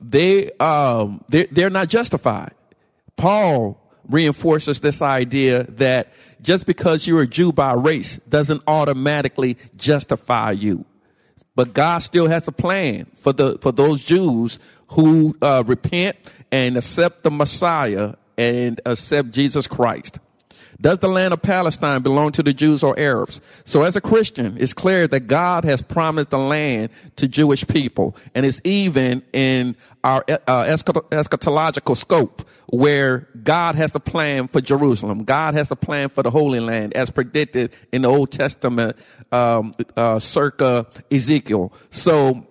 they, 0.00 0.50
um, 0.52 1.22
they, 1.28 1.44
they're 1.46 1.70
not 1.70 1.88
justified. 1.88 2.52
Paul 3.16 3.78
reinforces 4.08 4.80
this 4.80 5.02
idea 5.02 5.64
that 5.64 6.12
just 6.40 6.66
because 6.66 7.06
you're 7.06 7.22
a 7.22 7.26
Jew 7.26 7.52
by 7.52 7.72
race 7.74 8.16
doesn't 8.28 8.62
automatically 8.66 9.58
justify 9.76 10.52
you. 10.52 10.84
But 11.54 11.74
God 11.74 11.98
still 11.98 12.28
has 12.28 12.48
a 12.48 12.52
plan 12.52 13.06
for 13.16 13.32
the 13.32 13.58
for 13.58 13.72
those 13.72 14.04
Jews 14.04 14.58
who 14.88 15.36
uh, 15.42 15.62
repent 15.66 16.16
and 16.50 16.76
accept 16.76 17.22
the 17.22 17.30
Messiah 17.30 18.14
and 18.38 18.80
accept 18.86 19.30
Jesus 19.30 19.66
Christ. 19.66 20.18
Does 20.82 20.98
the 20.98 21.08
land 21.08 21.32
of 21.32 21.40
Palestine 21.40 22.02
belong 22.02 22.32
to 22.32 22.42
the 22.42 22.52
Jews 22.52 22.82
or 22.82 22.98
Arabs? 22.98 23.40
So 23.64 23.84
as 23.84 23.94
a 23.94 24.00
Christian, 24.00 24.56
it's 24.58 24.74
clear 24.74 25.06
that 25.06 25.20
God 25.28 25.64
has 25.64 25.80
promised 25.80 26.30
the 26.30 26.38
land 26.38 26.90
to 27.16 27.28
Jewish 27.28 27.64
people. 27.66 28.16
And 28.34 28.44
it's 28.44 28.60
even 28.64 29.22
in 29.32 29.76
our 30.02 30.24
uh, 30.28 30.64
eschatological 30.64 31.96
scope 31.96 32.44
where 32.66 33.28
God 33.44 33.76
has 33.76 33.94
a 33.94 34.00
plan 34.00 34.48
for 34.48 34.60
Jerusalem. 34.60 35.22
God 35.22 35.54
has 35.54 35.70
a 35.70 35.76
plan 35.76 36.08
for 36.08 36.24
the 36.24 36.30
Holy 36.30 36.58
Land 36.58 36.94
as 36.94 37.10
predicted 37.10 37.72
in 37.92 38.02
the 38.02 38.08
Old 38.08 38.32
Testament, 38.32 38.96
um, 39.30 39.72
uh, 39.96 40.18
circa 40.18 40.88
Ezekiel. 41.12 41.72
So 41.90 42.44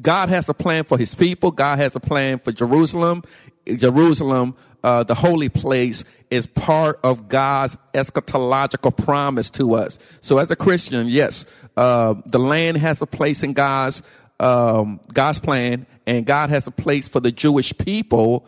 God 0.00 0.28
has 0.28 0.46
a 0.50 0.54
plan 0.54 0.84
for 0.84 0.98
his 0.98 1.14
people. 1.14 1.52
God 1.52 1.78
has 1.78 1.96
a 1.96 2.00
plan 2.00 2.38
for 2.38 2.52
Jerusalem. 2.52 3.22
Jerusalem, 3.66 4.54
uh, 4.82 5.02
the 5.04 5.14
holy 5.14 5.48
place, 5.48 6.04
is 6.30 6.46
part 6.46 7.00
of 7.02 7.28
God's 7.28 7.76
eschatological 7.94 8.96
promise 8.96 9.50
to 9.50 9.74
us. 9.74 9.98
So 10.20 10.38
as 10.38 10.50
a 10.50 10.56
Christian, 10.56 11.08
yes, 11.08 11.44
uh, 11.76 12.14
the 12.26 12.38
land 12.38 12.76
has 12.78 13.00
a 13.00 13.06
place 13.06 13.42
in 13.42 13.52
God's 13.52 14.02
um, 14.40 15.00
God's 15.12 15.40
plan, 15.40 15.86
and 16.06 16.24
God 16.24 16.50
has 16.50 16.66
a 16.66 16.70
place 16.70 17.08
for 17.08 17.20
the 17.20 17.32
Jewish 17.32 17.76
people 17.76 18.46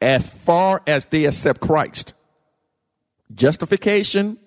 as 0.00 0.28
far 0.28 0.82
as 0.86 1.04
they 1.06 1.26
accept 1.26 1.60
Christ. 1.60 2.14
Justification 3.34 4.38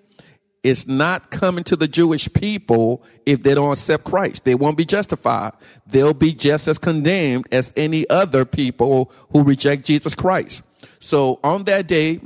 is 0.63 0.87
not 0.87 1.31
coming 1.31 1.63
to 1.65 1.75
the 1.75 1.87
Jewish 1.87 2.31
people 2.33 3.03
if 3.25 3.43
they 3.43 3.53
don't 3.53 3.71
accept 3.71 4.03
Christ. 4.03 4.43
They 4.43 4.55
won't 4.55 4.77
be 4.77 4.85
justified. 4.85 5.53
They'll 5.85 6.13
be 6.13 6.33
just 6.33 6.67
as 6.67 6.77
condemned 6.77 7.47
as 7.51 7.73
any 7.77 8.09
other 8.09 8.43
people 8.43 9.11
who 9.31 9.43
reject 9.43 9.85
Jesus 9.85 10.15
Christ. 10.15 10.63
So 10.99 11.39
on 11.43 11.63
that 11.65 11.87
day, 11.87 12.19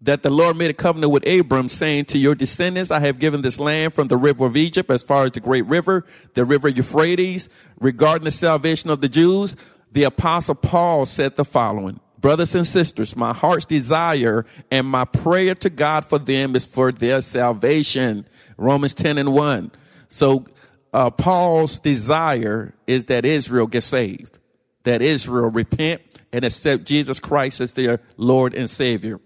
that 0.00 0.22
the 0.22 0.30
Lord 0.30 0.56
made 0.56 0.70
a 0.70 0.74
covenant 0.74 1.12
with 1.12 1.26
Abram, 1.26 1.68
saying, 1.68 2.06
To 2.06 2.18
your 2.18 2.34
descendants, 2.34 2.90
I 2.90 3.00
have 3.00 3.18
given 3.18 3.42
this 3.42 3.58
land 3.58 3.94
from 3.94 4.08
the 4.08 4.16
river 4.16 4.46
of 4.46 4.56
Egypt 4.56 4.90
as 4.90 5.02
far 5.02 5.24
as 5.24 5.32
the 5.32 5.40
great 5.40 5.66
river, 5.66 6.04
the 6.34 6.44
river 6.44 6.68
Euphrates. 6.68 7.48
Regarding 7.80 8.24
the 8.24 8.30
salvation 8.30 8.90
of 8.90 9.00
the 9.00 9.08
Jews, 9.08 9.56
the 9.92 10.04
apostle 10.04 10.54
Paul 10.54 11.06
said 11.06 11.36
the 11.36 11.44
following 11.44 12.00
Brothers 12.20 12.54
and 12.54 12.66
sisters, 12.66 13.16
my 13.16 13.32
heart's 13.32 13.64
desire 13.64 14.44
and 14.70 14.86
my 14.86 15.04
prayer 15.04 15.54
to 15.56 15.70
God 15.70 16.04
for 16.04 16.18
them 16.18 16.56
is 16.56 16.64
for 16.64 16.90
their 16.90 17.20
salvation. 17.20 18.26
Romans 18.56 18.94
10 18.94 19.18
and 19.18 19.32
1. 19.32 19.70
So, 20.08 20.46
uh, 20.92 21.10
Paul's 21.10 21.78
desire 21.78 22.74
is 22.86 23.04
that 23.04 23.24
Israel 23.24 23.66
get 23.66 23.82
saved, 23.82 24.38
that 24.84 25.02
Israel 25.02 25.50
repent 25.50 26.00
and 26.32 26.44
accept 26.44 26.84
Jesus 26.84 27.20
Christ 27.20 27.60
as 27.60 27.74
their 27.74 28.00
Lord 28.16 28.54
and 28.54 28.68
Savior. 28.68 29.20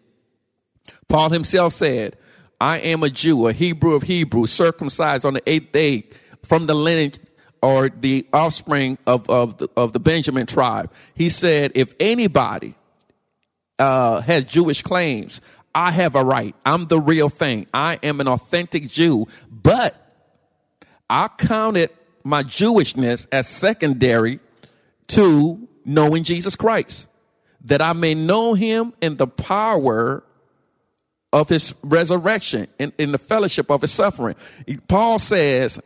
Paul 1.08 1.30
himself 1.30 1.72
said, 1.72 2.16
I 2.60 2.78
am 2.78 3.02
a 3.02 3.10
Jew, 3.10 3.48
a 3.48 3.52
Hebrew 3.52 3.94
of 3.94 4.04
Hebrews, 4.04 4.52
circumcised 4.52 5.24
on 5.26 5.34
the 5.34 5.42
eighth 5.48 5.72
day 5.72 6.04
from 6.44 6.66
the 6.66 6.74
lineage 6.74 7.18
or 7.60 7.88
the 7.88 8.26
offspring 8.32 8.98
of, 9.06 9.28
of, 9.28 9.58
the, 9.58 9.68
of 9.76 9.92
the 9.92 10.00
Benjamin 10.00 10.46
tribe. 10.46 10.92
He 11.14 11.28
said, 11.28 11.72
if 11.74 11.94
anybody 12.00 12.74
uh, 13.78 14.20
has 14.20 14.44
Jewish 14.44 14.82
claims, 14.82 15.40
I 15.74 15.90
have 15.90 16.14
a 16.14 16.24
right. 16.24 16.54
I'm 16.66 16.86
the 16.86 17.00
real 17.00 17.28
thing. 17.28 17.66
I 17.72 17.98
am 18.02 18.20
an 18.20 18.28
authentic 18.28 18.88
Jew, 18.88 19.26
but 19.50 19.96
I 21.08 21.28
counted 21.28 21.90
my 22.24 22.42
Jewishness 22.42 23.26
as 23.32 23.48
secondary 23.48 24.38
to 25.08 25.61
knowing 25.84 26.24
Jesus 26.24 26.56
Christ, 26.56 27.08
that 27.64 27.80
I 27.80 27.92
may 27.92 28.14
know 28.14 28.54
him 28.54 28.92
in 29.00 29.16
the 29.16 29.26
power 29.26 30.24
of 31.32 31.48
his 31.48 31.74
resurrection 31.82 32.68
in, 32.78 32.92
in 32.98 33.12
the 33.12 33.18
fellowship 33.18 33.70
of 33.70 33.80
his 33.80 33.92
suffering. 33.92 34.36
Paul 34.88 35.18
says, 35.18 35.80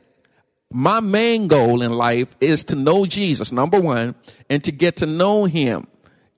my 0.73 1.01
main 1.01 1.47
goal 1.47 1.83
in 1.83 1.93
life 1.93 2.35
is 2.41 2.65
to 2.65 2.77
know 2.77 3.07
Jesus, 3.07 3.53
number 3.53 3.81
one, 3.81 4.17
and 4.51 4.65
to 4.65 4.73
get 4.73 4.97
to 4.97 5.07
know 5.07 5.45
him 5.45 5.87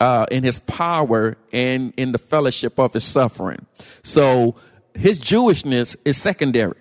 uh, 0.00 0.26
in 0.30 0.44
his 0.44 0.60
power 0.60 1.36
and 1.52 1.94
in 1.96 2.12
the 2.12 2.18
fellowship 2.18 2.78
of 2.78 2.92
his 2.92 3.04
suffering. 3.04 3.66
So 4.02 4.56
his 4.94 5.18
Jewishness 5.18 5.96
is 6.04 6.16
secondary. 6.16 6.76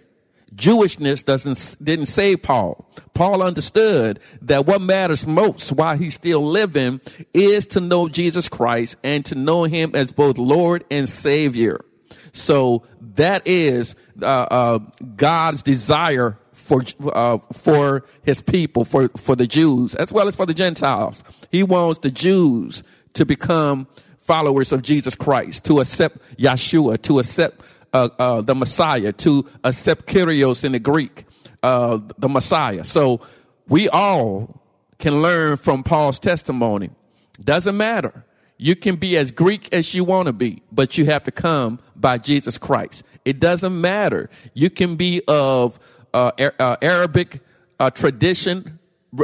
Jewishness 0.56 1.24
doesn't 1.24 1.76
didn't 1.84 2.08
save 2.08 2.42
Paul. 2.42 2.90
Paul 3.14 3.44
understood 3.44 4.20
that 4.42 4.66
what 4.66 4.82
matters 4.82 5.28
most 5.28 5.72
while 5.72 5.98
he's 5.98 6.14
still 6.14 6.42
living 6.42 7.02
is 7.34 7.68
to 7.68 7.82
know 7.82 8.08
Jesus 8.08 8.48
Christ 8.48 8.96
and 9.04 9.26
to 9.26 9.36
know 9.36 9.64
him 9.64 9.92
as 9.94 10.12
both 10.12 10.38
Lord 10.38 10.84
and 10.90 11.08
Savior. 11.08 11.82
So 12.32 12.84
that 13.16 13.46
is 13.46 13.96
uh, 14.22 14.26
uh, 14.26 14.80
God's 15.16 15.64
desire 15.64 16.38
for 16.54 16.84
uh, 17.14 17.38
for 17.54 18.06
His 18.24 18.42
people, 18.42 18.86
for 18.86 19.10
for 19.18 19.36
the 19.36 19.48
Jews 19.48 19.96
as 19.96 20.12
well 20.12 20.28
as 20.28 20.36
for 20.36 20.46
the 20.46 20.54
Gentiles. 20.54 21.24
He 21.52 21.64
wants 21.64 22.00
the 22.00 22.12
Jews 22.12 22.84
to 23.14 23.26
become 23.26 23.88
followers 24.20 24.72
of 24.72 24.82
Jesus 24.82 25.16
Christ, 25.16 25.64
to 25.66 25.80
accept 25.80 26.18
Yeshua, 26.38 27.02
to 27.04 27.20
accept 27.20 27.64
uh, 27.94 28.10
uh, 28.20 28.42
the 28.42 28.56
Messiah, 28.56 29.12
to 29.14 29.48
accept 29.64 30.06
Kyrios 30.06 30.64
in 30.64 30.72
the 30.74 30.80
Greek, 30.80 31.26
uh, 31.64 32.00
the 32.18 32.30
Messiah. 32.30 32.84
So 32.84 33.22
we 33.68 33.90
all 33.90 34.62
can 35.00 35.22
learn 35.22 35.58
from 35.58 35.84
Paul's 35.84 36.20
testimony. 36.20 36.90
Doesn't 37.44 37.78
matter. 37.78 38.26
You 38.58 38.76
can 38.76 38.96
be 38.96 39.18
as 39.18 39.32
Greek 39.32 39.72
as 39.74 39.94
you 39.94 40.04
want 40.04 40.26
to 40.26 40.34
be, 40.34 40.64
but 40.72 40.98
you 40.98 41.06
have 41.06 41.24
to 41.26 41.32
come 41.32 41.80
by 41.96 42.18
Jesus 42.18 42.58
Christ. 42.58 43.04
It 43.24 43.40
doesn't 43.40 43.80
matter. 43.80 44.30
You 44.54 44.70
can 44.70 44.96
be 44.96 45.22
of 45.28 45.80
uh, 46.14 46.32
uh, 46.60 46.78
Arabic 46.82 47.42
uh, 47.80 47.92
tradition 47.92 48.80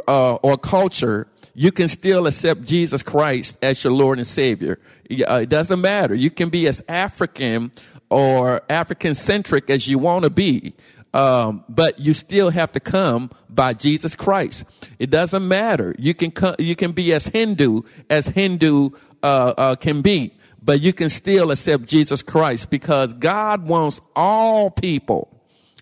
uh, 0.07 0.35
or 0.35 0.57
culture. 0.57 1.27
You 1.55 1.71
can 1.71 1.87
still 1.87 2.27
accept 2.27 2.63
Jesus 2.63 3.01
Christ 3.01 3.57
as 3.61 3.83
your 3.83 3.93
Lord 3.93 4.19
and 4.19 4.27
Savior. 4.27 4.79
Uh, 5.09 5.41
it 5.43 5.49
doesn't 5.49 5.81
matter. 5.81 6.13
You 6.13 6.29
can 6.29 6.49
be 6.49 6.67
as 6.67 6.83
African 6.87 7.71
or 8.09 8.61
African 8.69 9.15
centric 9.15 9.69
as 9.69 9.87
you 9.87 9.97
want 9.97 10.23
to 10.23 10.29
be. 10.29 10.73
Um, 11.13 11.63
but 11.69 11.99
you 11.99 12.13
still 12.13 12.49
have 12.49 12.71
to 12.71 12.79
come 12.79 13.29
by 13.47 13.73
Jesus 13.73 14.15
Christ. 14.15 14.65
It 14.97 15.11
doesn't 15.11 15.47
matter. 15.47 15.95
You 15.99 16.15
can 16.15 16.31
come, 16.31 16.55
you 16.57 16.75
can 16.75 16.91
be 16.91 17.13
as 17.13 17.25
Hindu 17.25 17.81
as 18.09 18.27
Hindu 18.27 18.89
uh, 19.21 19.53
uh, 19.57 19.75
can 19.75 20.01
be, 20.01 20.33
but 20.61 20.81
you 20.81 20.91
can 20.91 21.09
still 21.09 21.51
accept 21.51 21.85
Jesus 21.85 22.23
Christ 22.23 22.71
because 22.71 23.13
God 23.13 23.67
wants 23.67 24.01
all 24.15 24.71
people 24.71 25.29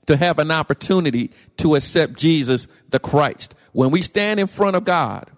to 0.07 0.17
have 0.17 0.39
an 0.39 0.51
opportunity 0.51 1.31
to 1.57 1.75
accept 1.75 2.17
Jesus 2.17 2.67
the 2.89 2.99
Christ. 2.99 3.55
When 3.71 3.91
we 3.91 4.01
stand 4.01 4.39
in 4.39 4.47
front 4.47 4.75
of 4.75 4.83
God, 4.83 5.29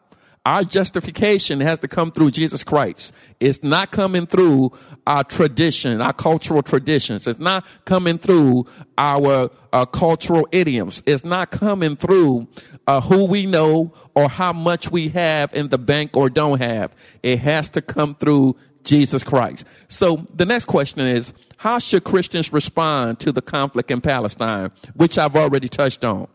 our 0.46 0.64
justification 0.64 1.62
has 1.62 1.80
to 1.80 1.88
come 1.88 2.12
through 2.12 2.32
Jesus 2.32 2.64
Christ. 2.64 3.14
It's 3.40 3.64
not 3.64 3.92
coming 3.92 4.26
through 4.26 4.74
our 5.08 5.24
tradition, 5.24 6.02
our 6.02 6.12
cultural 6.12 6.62
traditions. 6.62 7.28
It's 7.28 7.40
not 7.40 7.66
coming 7.86 8.18
through 8.18 8.68
our 8.98 9.50
uh, 9.72 9.86
cultural 9.86 10.48
idioms. 10.52 11.02
It's 11.06 11.24
not 11.24 11.52
coming 11.52 11.96
through 11.96 12.48
uh, 12.88 13.00
who 13.00 13.26
we 13.26 13.46
know 13.46 13.94
or 14.16 14.28
how 14.28 14.52
much 14.52 14.92
we 14.92 15.10
have 15.10 15.54
in 15.54 15.70
the 15.70 15.78
bank 15.78 16.18
or 16.18 16.30
don't 16.30 16.60
have. 16.60 16.94
It 17.22 17.40
has 17.40 17.70
to 17.70 17.82
come 17.82 18.16
through 18.16 18.58
Jesus 18.84 19.24
Christ. 19.24 19.66
So 19.88 20.28
the 20.34 20.46
next 20.46 20.66
question 20.66 21.08
is, 21.08 21.34
how 21.56 21.80
should 21.80 22.04
Christians 22.04 22.52
respond 22.52 23.22
to 23.22 23.32
the 23.32 23.42
conflict 23.42 23.90
in 23.92 24.02
Palestine, 24.02 24.72
which 24.96 25.18
I've 25.18 25.38
already 25.38 25.70
touched 25.70 26.04
on? 26.04 26.28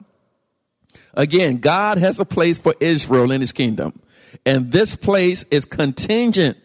Again, 1.15 1.59
God 1.59 1.99
has 1.99 2.21
a 2.21 2.25
place 2.25 2.59
for 2.59 2.75
Israel 2.81 3.31
in 3.31 3.41
his 3.41 3.53
kingdom. 3.53 4.01
And 4.45 4.71
this 4.71 4.95
place 4.95 5.45
is 5.51 5.65
contingent 5.65 6.57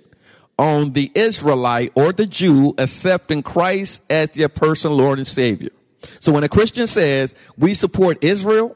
on 0.57 0.93
the 0.93 1.11
Israelite 1.15 1.91
or 1.95 2.13
the 2.13 2.25
Jew 2.25 2.75
accepting 2.77 3.41
Christ 3.41 4.03
as 4.09 4.31
their 4.31 4.49
personal 4.49 4.97
Lord 4.97 5.17
and 5.17 5.27
Savior. 5.27 5.71
So 6.19 6.31
when 6.31 6.43
a 6.43 6.49
Christian 6.49 6.87
says 6.87 7.35
we 7.57 7.73
support 7.73 8.23
Israel, 8.23 8.75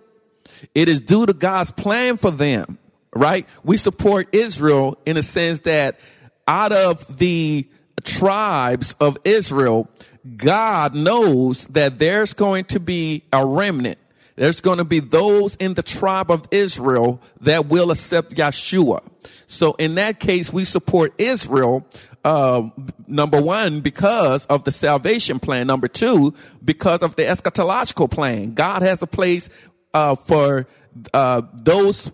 it 0.74 0.90
is 0.90 1.02
due 1.02 1.26
to 1.26 1.34
God's 1.34 1.72
plan 1.72 2.18
for 2.18 2.32
them, 2.32 2.80
right? 3.14 3.48
We 3.64 3.78
support 3.78 4.34
Israel 4.34 4.98
in 5.06 5.18
a 5.18 5.24
sense 5.24 5.60
that 5.60 6.00
out 6.48 6.72
of 6.72 7.18
the 7.18 7.68
tribes 8.04 8.96
of 9.00 9.18
Israel, 9.26 9.90
God 10.36 10.96
knows 10.96 11.68
that 11.68 12.00
there's 12.00 12.34
going 12.34 12.66
to 12.66 12.80
be 12.80 13.24
a 13.32 13.46
remnant 13.46 14.00
there's 14.38 14.62
going 14.62 14.78
to 14.78 14.86
be 14.86 15.00
those 15.00 15.56
in 15.56 15.74
the 15.74 15.84
tribe 15.84 16.32
of 16.32 16.48
Israel 16.52 17.22
that 17.42 17.68
will 17.68 17.92
accept 17.92 18.36
Yeshua. 18.36 19.06
So 19.48 19.74
in 19.74 19.96
that 19.96 20.20
case, 20.20 20.54
we 20.54 20.64
support 20.64 21.14
Israel. 21.18 21.86
Uh, 22.24 22.70
number 23.08 23.42
one, 23.42 23.82
because 23.82 24.46
of 24.46 24.64
the 24.64 24.72
salvation 24.72 25.40
plan. 25.40 25.68
Number 25.68 25.88
two, 25.88 26.34
because 26.64 27.02
of 27.02 27.16
the 27.16 27.24
eschatological 27.24 28.10
plan. 28.10 28.54
God 28.54 28.84
has 28.84 29.02
a 29.02 29.08
place 29.08 29.50
uh, 29.94 30.16
for 30.16 30.68
uh, 31.14 31.42
those 31.54 32.12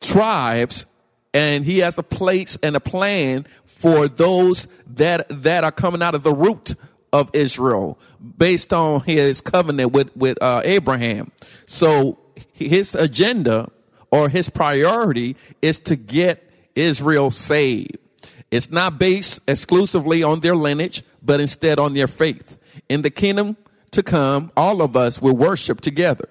tribes 0.00 0.86
and 1.34 1.64
he 1.64 1.80
has 1.80 1.98
a 1.98 2.02
place 2.02 2.56
and 2.62 2.76
a 2.76 2.80
plan 2.80 3.44
for 3.66 4.08
those 4.08 4.68
that 4.86 5.26
that 5.42 5.64
are 5.64 5.72
coming 5.72 6.02
out 6.02 6.14
of 6.14 6.22
the 6.22 6.32
root 6.32 6.74
of 7.14 7.30
Israel 7.32 7.96
based 8.36 8.72
on 8.72 9.00
his 9.02 9.40
covenant 9.40 9.92
with 9.92 10.14
with 10.16 10.36
uh, 10.42 10.62
Abraham. 10.64 11.30
So 11.64 12.18
his 12.52 12.94
agenda 12.96 13.70
or 14.10 14.28
his 14.28 14.50
priority 14.50 15.36
is 15.62 15.78
to 15.78 15.96
get 15.96 16.50
Israel 16.74 17.30
saved. 17.30 17.98
It's 18.50 18.70
not 18.70 18.98
based 18.98 19.40
exclusively 19.46 20.24
on 20.24 20.40
their 20.40 20.56
lineage, 20.56 21.04
but 21.22 21.40
instead 21.40 21.78
on 21.78 21.94
their 21.94 22.08
faith. 22.08 22.58
In 22.88 23.02
the 23.02 23.10
kingdom 23.10 23.56
to 23.92 24.02
come, 24.02 24.50
all 24.56 24.82
of 24.82 24.96
us 24.96 25.22
will 25.22 25.36
worship 25.36 25.80
together. 25.80 26.28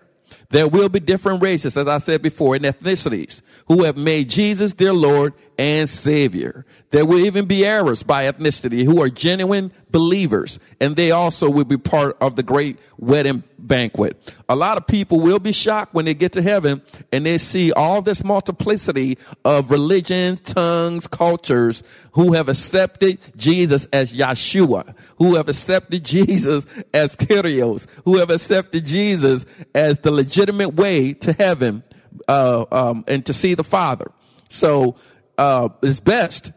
There 0.53 0.67
will 0.67 0.87
be 0.87 0.99
different 0.99 1.41
races, 1.41 1.75
as 1.77 1.87
I 1.87 1.97
said 1.97 2.21
before, 2.21 2.53
and 2.53 2.63
ethnicities 2.63 3.41
who 3.65 3.85
have 3.85 3.97
made 3.97 4.29
Jesus 4.29 4.73
their 4.73 4.93
Lord 4.93 5.33
and 5.57 5.89
Savior. 5.89 6.63
There 6.91 7.07
will 7.07 7.25
even 7.25 7.45
be 7.45 7.65
Arabs 7.65 8.03
by 8.03 8.25
ethnicity 8.31 8.83
who 8.83 9.01
are 9.01 9.09
genuine 9.09 9.71
believers, 9.89 10.59
and 10.79 10.95
they 10.95 11.09
also 11.09 11.49
will 11.49 11.65
be 11.65 11.77
part 11.77 12.17
of 12.21 12.35
the 12.35 12.43
great 12.43 12.77
wedding 12.99 13.43
banquet. 13.67 14.17
A 14.49 14.55
lot 14.55 14.77
of 14.77 14.85
people 14.85 15.19
will 15.19 15.39
be 15.39 15.51
shocked 15.51 15.93
when 15.93 16.05
they 16.05 16.13
get 16.13 16.33
to 16.33 16.41
heaven 16.41 16.81
and 17.11 17.25
they 17.25 17.37
see 17.37 17.71
all 17.71 18.01
this 18.01 18.23
multiplicity 18.23 19.17
of 19.43 19.71
religions, 19.71 20.41
tongues, 20.41 21.07
cultures 21.07 21.83
who 22.11 22.33
have 22.33 22.49
accepted 22.49 23.19
Jesus 23.35 23.85
as 23.85 24.13
Yeshua, 24.13 24.93
who 25.17 25.35
have 25.35 25.49
accepted 25.49 26.03
Jesus 26.05 26.65
as 26.93 27.15
Kyrios, 27.15 27.87
who 28.05 28.17
have 28.17 28.29
accepted 28.29 28.85
Jesus 28.85 29.45
as 29.73 29.99
the 29.99 30.11
legitimate 30.11 30.75
way 30.75 31.13
to 31.13 31.33
heaven 31.33 31.83
uh, 32.27 32.65
um, 32.71 33.03
and 33.07 33.25
to 33.25 33.33
see 33.33 33.53
the 33.53 33.63
Father. 33.63 34.11
So 34.49 34.95
uh, 35.37 35.69
it's 35.81 35.99
best 35.99 36.51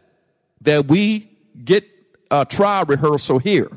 that 0.61 0.87
we 0.87 1.29
get 1.63 1.85
a 2.29 2.45
trial 2.45 2.85
rehearsal 2.85 3.39
here 3.39 3.71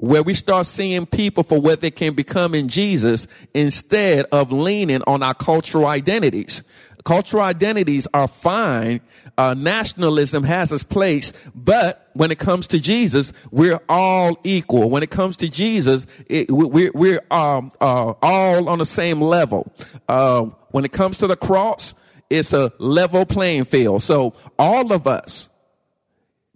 where 0.00 0.22
we 0.22 0.32
start 0.32 0.64
seeing 0.64 1.04
people 1.04 1.42
for 1.42 1.60
what 1.60 1.82
they 1.82 1.90
can 1.90 2.14
become 2.14 2.54
in 2.54 2.68
Jesus 2.68 3.26
instead 3.52 4.24
of 4.32 4.50
leaning 4.50 5.02
on 5.06 5.22
our 5.22 5.34
cultural 5.34 5.86
identities. 5.86 6.62
Cultural 7.04 7.42
identities 7.42 8.08
are 8.14 8.26
fine. 8.26 9.02
Uh, 9.36 9.54
nationalism 9.54 10.42
has 10.42 10.72
its 10.72 10.82
place, 10.82 11.32
but 11.54 12.08
when 12.14 12.30
it 12.30 12.38
comes 12.38 12.66
to 12.68 12.80
Jesus, 12.80 13.34
we're 13.50 13.80
all 13.90 14.38
equal. 14.42 14.88
When 14.88 15.02
it 15.02 15.10
comes 15.10 15.36
to 15.38 15.50
Jesus, 15.50 16.06
it, 16.28 16.50
we're, 16.50 16.92
we're 16.94 17.20
um, 17.30 17.70
uh, 17.80 18.14
all 18.22 18.68
on 18.70 18.78
the 18.78 18.86
same 18.86 19.20
level. 19.20 19.70
Uh, 20.08 20.46
when 20.70 20.86
it 20.86 20.92
comes 20.92 21.18
to 21.18 21.26
the 21.26 21.36
cross, 21.36 21.92
it's 22.30 22.54
a 22.54 22.72
level 22.78 23.26
playing 23.26 23.64
field. 23.64 24.02
So 24.02 24.34
all 24.58 24.92
of 24.92 25.06
us, 25.06 25.50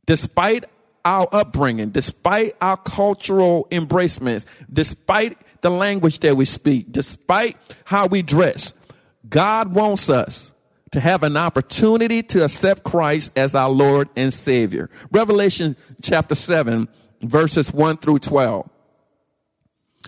despite 0.07 0.65
our 1.05 1.29
upbringing, 1.33 1.91
despite 1.91 2.55
our 2.61 2.77
cultural 2.77 3.69
embracements, 3.71 4.47
despite 4.73 5.35
the 5.61 5.71
language 5.71 6.21
that 6.21 6.37
we 6.37 6.45
speak, 6.45 6.93
despite 6.93 7.57
how 7.85 8.07
we 8.07 8.23
dress, 8.23 8.73
God 9.29 9.75
wants 9.75 10.09
us 10.09 10.55
to 10.93 11.01
have 11.01 11.23
an 11.23 11.37
opportunity 11.37 12.23
to 12.23 12.45
accept 12.45 12.85
Christ 12.85 13.33
as 13.37 13.55
our 13.55 13.71
Lord 13.71 14.09
and 14.17 14.33
Savior. 14.33 14.91
Revelation 15.11 15.77
chapter 16.03 16.35
7, 16.35 16.89
verses 17.23 17.73
1 17.73 17.97
through 17.97 18.21
12. 18.21 18.71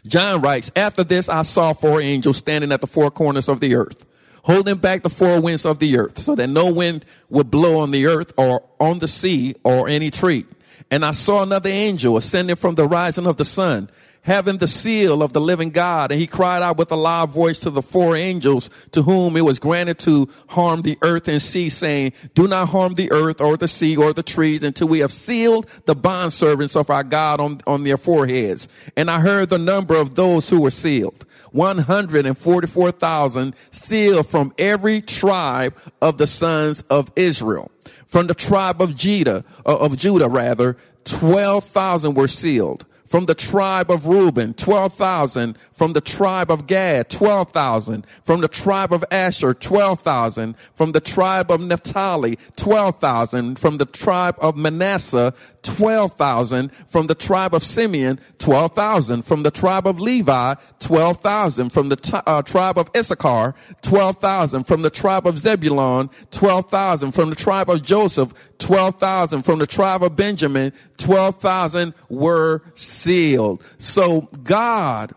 John 0.06 0.40
writes, 0.40 0.70
After 0.76 1.02
this 1.02 1.28
I 1.28 1.42
saw 1.42 1.72
four 1.72 2.00
angels 2.00 2.36
standing 2.36 2.70
at 2.70 2.80
the 2.80 2.86
four 2.86 3.10
corners 3.10 3.48
of 3.48 3.60
the 3.60 3.74
earth, 3.74 4.06
holding 4.44 4.76
back 4.76 5.02
the 5.02 5.10
four 5.10 5.40
winds 5.40 5.66
of 5.66 5.80
the 5.80 5.98
earth, 5.98 6.20
so 6.20 6.34
that 6.36 6.48
no 6.48 6.72
wind 6.72 7.04
would 7.28 7.50
blow 7.50 7.80
on 7.80 7.90
the 7.90 8.06
earth 8.06 8.32
or 8.36 8.62
on 8.78 9.00
the 9.00 9.08
sea 9.08 9.56
or 9.64 9.88
any 9.88 10.10
tree. 10.10 10.44
And 10.90 11.04
I 11.04 11.12
saw 11.12 11.42
another 11.42 11.70
angel 11.70 12.16
ascending 12.16 12.56
from 12.56 12.76
the 12.76 12.86
rising 12.86 13.26
of 13.26 13.36
the 13.36 13.44
sun, 13.44 13.90
having 14.22 14.58
the 14.58 14.68
seal 14.68 15.22
of 15.22 15.32
the 15.32 15.40
living 15.40 15.70
God. 15.70 16.12
And 16.12 16.20
he 16.20 16.26
cried 16.26 16.62
out 16.62 16.78
with 16.78 16.92
a 16.92 16.96
loud 16.96 17.30
voice 17.30 17.58
to 17.60 17.70
the 17.70 17.82
four 17.82 18.16
angels 18.16 18.70
to 18.92 19.02
whom 19.02 19.36
it 19.36 19.44
was 19.44 19.58
granted 19.58 19.98
to 20.00 20.28
harm 20.48 20.82
the 20.82 20.98
earth 21.02 21.26
and 21.26 21.42
sea, 21.42 21.70
saying, 21.70 22.12
Do 22.34 22.46
not 22.46 22.68
harm 22.68 22.94
the 22.94 23.10
earth 23.10 23.40
or 23.40 23.56
the 23.56 23.68
sea 23.68 23.96
or 23.96 24.12
the 24.12 24.22
trees 24.22 24.62
until 24.62 24.88
we 24.88 25.00
have 25.00 25.12
sealed 25.12 25.66
the 25.86 25.96
bondservants 25.96 26.78
of 26.78 26.88
our 26.88 27.04
God 27.04 27.40
on, 27.40 27.60
on 27.66 27.82
their 27.82 27.96
foreheads. 27.96 28.68
And 28.96 29.10
I 29.10 29.20
heard 29.20 29.48
the 29.48 29.58
number 29.58 29.96
of 29.96 30.14
those 30.14 30.48
who 30.48 30.60
were 30.60 30.70
sealed. 30.70 31.26
144,000 31.52 33.54
sealed 33.70 34.26
from 34.26 34.52
every 34.58 35.00
tribe 35.00 35.76
of 36.02 36.18
the 36.18 36.26
sons 36.26 36.82
of 36.90 37.10
Israel. 37.16 37.70
From 38.06 38.26
the 38.26 38.34
tribe 38.34 38.80
of 38.80 38.94
Judah, 38.94 39.44
uh, 39.64 39.76
of 39.78 39.96
Judah 39.96 40.28
rather, 40.28 40.76
12,000 41.04 42.14
were 42.14 42.28
sealed 42.28 42.84
from 43.06 43.26
the 43.26 43.34
tribe 43.34 43.90
of 43.90 44.06
Reuben, 44.06 44.54
12,000. 44.54 45.56
From 45.72 45.92
the 45.92 46.00
tribe 46.00 46.50
of 46.50 46.66
Gad, 46.66 47.08
12,000. 47.08 48.06
From 48.24 48.40
the 48.40 48.48
tribe 48.48 48.92
of 48.92 49.04
Asher, 49.10 49.54
12,000. 49.54 50.56
From 50.74 50.92
the 50.92 51.00
tribe 51.00 51.50
of 51.50 51.60
Naphtali, 51.60 52.38
12,000. 52.56 53.58
From 53.58 53.78
the 53.78 53.86
tribe 53.86 54.36
of 54.40 54.56
Manasseh, 54.56 55.34
12,000. 55.62 56.72
From 56.88 57.06
the 57.06 57.14
tribe 57.14 57.54
of 57.54 57.62
Simeon, 57.62 58.18
12,000. 58.38 59.22
From 59.22 59.42
the 59.42 59.50
tribe 59.50 59.86
of 59.86 60.00
Levi, 60.00 60.54
12,000. 60.80 61.70
From 61.70 61.88
the 61.88 61.96
t- 61.96 62.18
uh, 62.26 62.42
tribe 62.42 62.78
of 62.78 62.90
Issachar, 62.96 63.54
12,000. 63.82 64.64
From 64.64 64.82
the 64.82 64.90
tribe 64.90 65.26
of 65.26 65.38
Zebulon, 65.38 66.10
12,000. 66.30 67.12
From 67.12 67.30
the 67.30 67.36
tribe 67.36 67.70
of 67.70 67.82
Joseph, 67.82 68.32
12,000. 68.58 69.42
From 69.42 69.58
the 69.58 69.66
tribe 69.66 70.02
of 70.02 70.16
Benjamin, 70.16 70.72
12,000 70.96 71.94
were 72.08 72.62
sealed. 72.96 73.62
So 73.78 74.22
God 74.42 75.12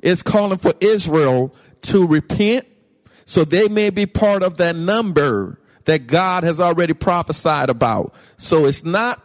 is 0.00 0.22
calling 0.22 0.58
for 0.58 0.72
Israel 0.80 1.54
to 1.82 2.06
repent 2.06 2.66
so 3.26 3.44
they 3.44 3.68
may 3.68 3.90
be 3.90 4.06
part 4.06 4.42
of 4.42 4.58
that 4.58 4.76
number 4.76 5.58
that 5.84 6.06
God 6.06 6.44
has 6.44 6.60
already 6.60 6.94
prophesied 6.94 7.68
about. 7.68 8.14
So 8.36 8.66
it's 8.66 8.84
not 8.84 9.20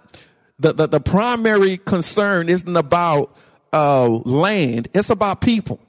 the, 0.59 0.73
the, 0.73 0.87
the 0.87 0.99
primary 0.99 1.77
concern 1.77 2.49
isn't 2.49 2.75
about 2.75 3.35
uh, 3.71 4.07
land, 4.09 4.89
it's 4.93 5.09
about 5.09 5.41
people. 5.41 5.79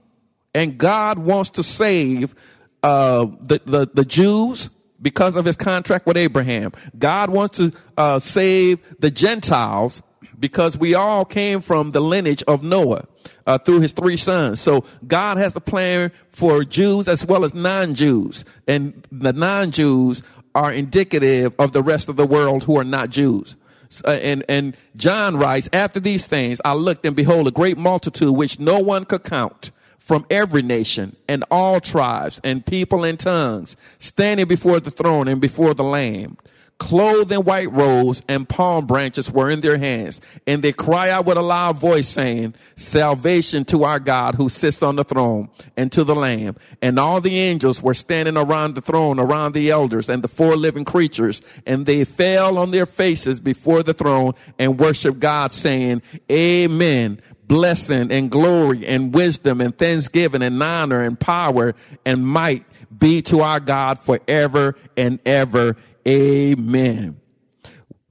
And 0.55 0.77
God 0.79 1.19
wants 1.19 1.51
to 1.51 1.63
save 1.63 2.35
uh, 2.83 3.27
the, 3.41 3.61
the, 3.65 3.91
the 3.93 4.05
Jews 4.05 4.69
because 5.01 5.35
of 5.37 5.45
his 5.45 5.57
contract 5.57 6.07
with 6.07 6.17
Abraham. 6.17 6.73
God 6.99 7.31
wants 7.31 7.57
to 7.57 7.73
uh, 7.97 8.19
save 8.19 8.81
the 9.01 9.11
Gentiles 9.11 10.03
because 10.43 10.77
we 10.77 10.93
all 10.93 11.25
came 11.25 11.61
from 11.61 11.91
the 11.91 12.01
lineage 12.01 12.43
of 12.49 12.65
Noah 12.65 13.07
uh, 13.47 13.59
through 13.59 13.81
his 13.81 13.93
three 13.93 14.17
sons. 14.17 14.61
So 14.61 14.85
God 15.07 15.39
has 15.39 15.55
a 15.55 15.61
plan 15.61 16.11
for 16.31 16.65
Jews 16.65 17.07
as 17.07 17.25
well 17.25 17.45
as 17.45 17.55
non-Jews, 17.55 18.45
and 18.67 19.07
the 19.13 19.33
non-Jews 19.33 20.23
are 20.57 20.73
indicative 20.73 21.55
of 21.61 21.71
the 21.71 21.83
rest 21.83 22.09
of 22.09 22.17
the 22.17 22.27
world 22.27 22.65
who 22.65 22.77
are 22.77 22.85
not 22.85 23.09
Jews. 23.09 23.57
Uh, 24.05 24.11
and 24.11 24.43
and 24.49 24.77
John 24.97 25.37
writes, 25.37 25.69
after 25.73 26.01
these 26.01 26.27
things, 26.27 26.61
I 26.65 26.75
looked 26.75 27.07
and 27.07 27.15
behold 27.15 27.47
a 27.47 27.53
great 27.53 27.79
multitude 27.79 28.35
which 28.35 28.59
no 28.59 28.81
one 28.81 29.05
could 29.05 29.23
count 29.23 29.71
from 29.99 30.27
every 30.29 30.63
nation 30.63 31.15
and 31.29 31.45
all 31.53 31.79
tribes 31.79 32.41
and 32.43 32.67
people 32.67 33.05
and 33.05 33.21
tongues 33.21 33.77
standing 34.01 34.47
before 34.49 34.81
the 34.81 34.91
throne 34.91 35.29
and 35.29 35.41
before 35.41 35.75
the 35.75 35.85
Lamb 35.85 36.37
clothed 36.79 37.31
in 37.31 37.45
white 37.45 37.71
robes 37.71 38.23
and 38.29 38.49
palm 38.49 38.87
branches 38.87 39.31
were 39.31 39.51
in 39.51 39.61
their 39.61 39.79
hands. 39.79 40.21
And 40.47 40.63
they 40.63 40.73
cry 40.73 41.11
out 41.11 41.27
with 41.27 41.39
a 41.39 41.43
loud 41.43 41.79
voice 41.79 42.09
saying, 42.09 42.55
salvation 42.77 43.65
to 43.67 43.85
our 43.85 44.01
God 44.01 44.35
who 44.35 44.49
sits 44.49 44.83
on 44.83 44.97
the 44.97 45.05
throne 45.05 45.49
and 45.77 45.93
to 45.93 46.05
the 46.05 46.15
lamb. 46.15 46.57
And 46.81 46.99
all 46.99 47.21
the 47.21 47.39
angels 47.39 47.83
were 47.83 47.95
standing 47.95 48.37
around 48.37 48.75
the 48.75 48.81
throne, 48.81 49.21
around 49.21 49.53
the 49.53 49.71
elders 49.71 50.09
and 50.09 50.23
the 50.23 50.29
four 50.29 50.57
living 50.57 50.85
creatures. 50.85 51.41
And 51.67 51.87
they 51.87 52.05
fell 52.05 52.59
on 52.59 52.73
their 52.73 52.87
faces 52.87 53.41
before 53.41 53.83
the 53.83 53.95
throne 53.95 54.35
and 54.59 54.79
worshiped 54.79 55.21
God 55.21 55.53
saying, 55.53 56.03
amen 56.31 57.21
blessing 57.53 58.11
and 58.11 58.31
glory 58.31 58.87
and 58.87 59.15
wisdom 59.15 59.61
and 59.61 59.77
thanksgiving 59.77 60.41
and 60.41 60.63
honor 60.63 61.03
and 61.03 61.21
power 61.21 61.75
and 62.07 62.27
might 62.27 62.65
be 62.97 63.21
to 63.21 63.41
our 63.41 63.61
God 63.61 63.99
forever 63.99 64.75
and 64.97 65.19
ever. 65.27 65.77
Amen. 66.07 67.21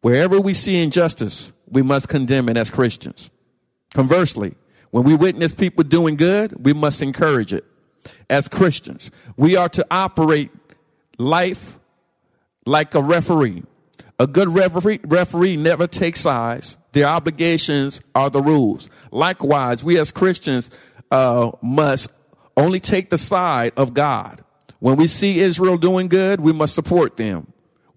Wherever 0.01 0.39
we 0.39 0.53
see 0.53 0.81
injustice, 0.81 1.53
we 1.69 1.81
must 1.81 2.07
condemn 2.07 2.49
it 2.49 2.57
as 2.57 2.69
Christians. 2.69 3.29
Conversely, 3.93 4.55
when 4.91 5.03
we 5.03 5.15
witness 5.15 5.53
people 5.53 5.83
doing 5.83 6.15
good, 6.15 6.65
we 6.65 6.73
must 6.73 7.01
encourage 7.01 7.53
it. 7.53 7.65
As 8.29 8.47
Christians, 8.47 9.11
we 9.37 9.55
are 9.55 9.69
to 9.69 9.85
operate 9.91 10.49
life 11.17 11.77
like 12.65 12.95
a 12.95 13.01
referee. 13.01 13.63
A 14.19 14.27
good 14.27 14.49
referee, 14.49 14.99
referee 15.03 15.57
never 15.57 15.87
takes 15.87 16.21
sides. 16.21 16.77
Their 16.91 17.07
obligations 17.07 18.01
are 18.13 18.29
the 18.29 18.41
rules. 18.41 18.89
Likewise, 19.11 19.83
we 19.83 19.97
as 19.99 20.11
Christians 20.11 20.69
uh, 21.09 21.51
must 21.61 22.09
only 22.57 22.79
take 22.79 23.09
the 23.09 23.17
side 23.17 23.73
of 23.77 23.93
God. 23.93 24.43
When 24.79 24.95
we 24.95 25.07
see 25.07 25.39
Israel 25.39 25.77
doing 25.77 26.07
good, 26.07 26.41
we 26.41 26.51
must 26.51 26.75
support 26.75 27.17
them. 27.17 27.51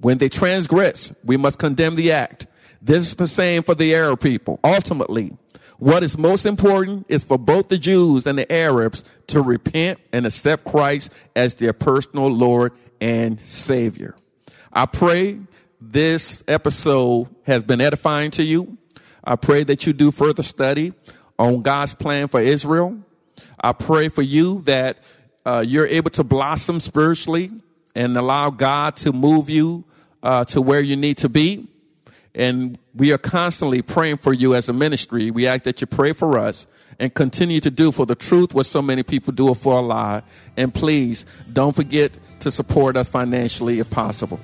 When 0.05 0.19
they 0.19 0.29
transgress, 0.29 1.15
we 1.25 1.39
must 1.39 1.59
condemn 1.59 1.95
the 1.95 2.13
act. 2.13 2.47
This 2.83 3.05
is 3.05 3.15
the 3.15 3.27
same 3.27 3.63
for 3.63 3.75
the 3.75 3.95
Arab 3.95 4.21
people. 4.21 4.61
Ultimately, 4.63 5.35
what 5.79 6.03
is 6.03 6.19
most 6.19 6.45
important 6.45 7.07
is 7.09 7.25
for 7.25 7.39
both 7.39 7.71
the 7.71 7.79
Jews 7.79 8.27
and 8.27 8.39
the 8.39 8.53
Arabs 8.53 9.03
to 9.29 9.41
repent 9.41 9.99
and 10.13 10.27
accept 10.27 10.67
Christ 10.67 11.11
as 11.35 11.55
their 11.55 11.73
personal 11.73 12.29
Lord 12.29 12.73
and 13.01 13.41
Savior. 13.41 14.15
I 14.75 14.85
pray 14.85 15.41
this 15.81 16.45
episode 16.49 17.35
has 17.45 17.65
been 17.65 17.81
edifying 17.81 18.31
to 18.33 18.43
you. 18.43 18.77
I 19.25 19.37
pray 19.37 19.65
that 19.65 19.87
you 19.87 19.95
do 19.95 20.11
further 20.11 20.43
study 20.43 20.93
on 21.39 21.63
God's 21.63 21.95
plan 21.95 22.29
for 22.29 22.43
Israel. 22.43 22.99
I 23.59 23.73
pray 23.73 24.09
for 24.09 24.21
you 24.21 24.61
that 24.67 24.99
uh, 25.47 25.65
you're 25.67 25.87
able 25.87 26.11
to 26.11 26.25
blossom 26.25 26.81
spiritually 26.81 27.51
and 27.95 28.19
allow 28.19 28.51
God 28.51 28.97
to 28.97 29.11
move 29.11 29.49
you 29.49 29.85
uh, 30.25 30.45
to 30.47 30.61
where 30.61 30.81
you 30.81 30.97
need 30.97 31.19
to 31.19 31.29
be. 31.29 31.69
And 32.35 32.79
we 32.95 33.13
are 33.13 33.19
constantly 33.19 33.83
praying 33.83 34.17
for 34.17 34.33
you 34.33 34.57
as 34.57 34.69
a 34.69 34.73
ministry. 34.73 35.31
We 35.31 35.47
ask 35.47 35.63
that 35.65 35.81
you 35.81 35.87
pray 35.87 36.13
for 36.13 36.37
us 36.37 36.67
and 36.99 37.15
continue 37.15 37.61
to 37.61 37.71
do 37.71 37.93
for 37.93 38.07
the 38.07 38.17
truth 38.17 38.55
what 38.55 38.67
so 38.67 38.83
many 38.83 39.03
people 39.03 39.33
do 39.33 39.51
it 39.51 39.55
for 39.55 39.75
a 39.75 39.81
lie. 39.81 40.23
And 40.57 40.75
please 40.75 41.27
don't 41.53 41.75
forget 41.77 42.19
to 42.41 42.51
support 42.51 42.97
us 42.97 43.09
financially 43.09 43.79
if 43.79 43.91
possible. 43.91 44.41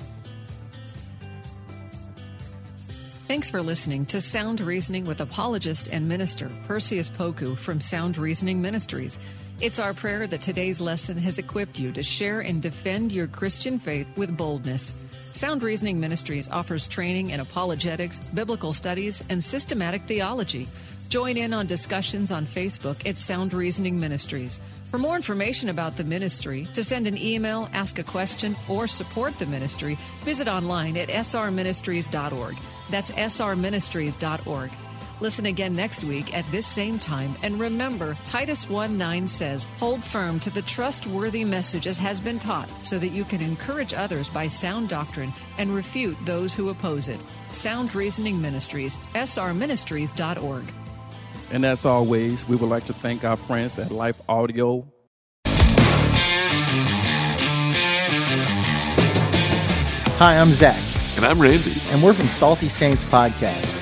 Thanks 3.27 3.49
for 3.49 3.61
listening 3.61 4.05
to 4.07 4.19
Sound 4.19 4.59
Reasoning 4.59 5.05
with 5.05 5.21
apologist 5.21 5.87
and 5.89 6.07
minister 6.07 6.49
Perseus 6.67 7.09
Poku 7.09 7.57
from 7.57 7.79
Sound 7.79 8.17
Reasoning 8.17 8.61
Ministries. 8.61 9.17
It's 9.61 9.79
our 9.79 9.93
prayer 9.93 10.27
that 10.27 10.41
today's 10.41 10.81
lesson 10.81 11.17
has 11.17 11.37
equipped 11.37 11.79
you 11.79 11.93
to 11.93 12.03
share 12.03 12.41
and 12.41 12.61
defend 12.61 13.11
your 13.13 13.27
Christian 13.27 13.79
faith 13.79 14.07
with 14.17 14.35
boldness. 14.35 14.93
Sound 15.31 15.63
Reasoning 15.63 15.99
Ministries 15.99 16.49
offers 16.49 16.87
training 16.87 17.29
in 17.29 17.39
apologetics, 17.39 18.19
biblical 18.19 18.73
studies, 18.73 19.23
and 19.29 19.43
systematic 19.43 20.01
theology. 20.03 20.67
Join 21.09 21.37
in 21.37 21.53
on 21.53 21.67
discussions 21.67 22.31
on 22.31 22.45
Facebook 22.45 23.05
at 23.07 23.17
Sound 23.17 23.53
Reasoning 23.53 23.99
Ministries. 23.99 24.61
For 24.85 24.97
more 24.97 25.15
information 25.15 25.69
about 25.69 25.97
the 25.97 26.03
ministry, 26.03 26.67
to 26.73 26.83
send 26.83 27.07
an 27.07 27.17
email, 27.17 27.69
ask 27.73 27.99
a 27.99 28.03
question, 28.03 28.55
or 28.69 28.87
support 28.87 29.37
the 29.39 29.45
ministry, 29.45 29.97
visit 30.21 30.47
online 30.47 30.97
at 30.97 31.09
srministries.org. 31.09 32.55
That's 32.89 33.11
srministries.org. 33.11 34.71
Listen 35.21 35.45
again 35.45 35.75
next 35.75 36.03
week 36.03 36.35
at 36.35 36.49
this 36.49 36.65
same 36.65 36.97
time. 36.97 37.35
And 37.43 37.59
remember, 37.59 38.17
Titus 38.25 38.67
1 38.67 38.97
9 38.97 39.27
says, 39.27 39.65
Hold 39.79 40.03
firm 40.03 40.39
to 40.39 40.49
the 40.49 40.63
trustworthy 40.63 41.45
message 41.45 41.85
as 41.85 41.99
has 41.99 42.19
been 42.19 42.39
taught, 42.39 42.67
so 42.83 42.97
that 42.97 43.09
you 43.09 43.23
can 43.23 43.39
encourage 43.39 43.93
others 43.93 44.29
by 44.29 44.47
sound 44.47 44.89
doctrine 44.89 45.31
and 45.59 45.75
refute 45.75 46.17
those 46.25 46.55
who 46.55 46.69
oppose 46.69 47.07
it. 47.07 47.19
Sound 47.51 47.93
Reasoning 47.93 48.41
Ministries, 48.41 48.97
srministries.org. 49.13 50.63
And 51.51 51.65
as 51.65 51.85
always, 51.85 52.47
we 52.47 52.55
would 52.55 52.69
like 52.69 52.85
to 52.85 52.93
thank 52.93 53.23
our 53.23 53.37
friends 53.37 53.77
at 53.77 53.91
Life 53.91 54.19
Audio. 54.27 54.87
Hi, 60.17 60.39
I'm 60.39 60.49
Zach. 60.49 60.81
And 61.17 61.25
I'm 61.25 61.39
Randy. 61.39 61.73
And 61.89 62.01
we're 62.01 62.13
from 62.13 62.27
Salty 62.27 62.69
Saints 62.69 63.03
Podcast. 63.03 63.80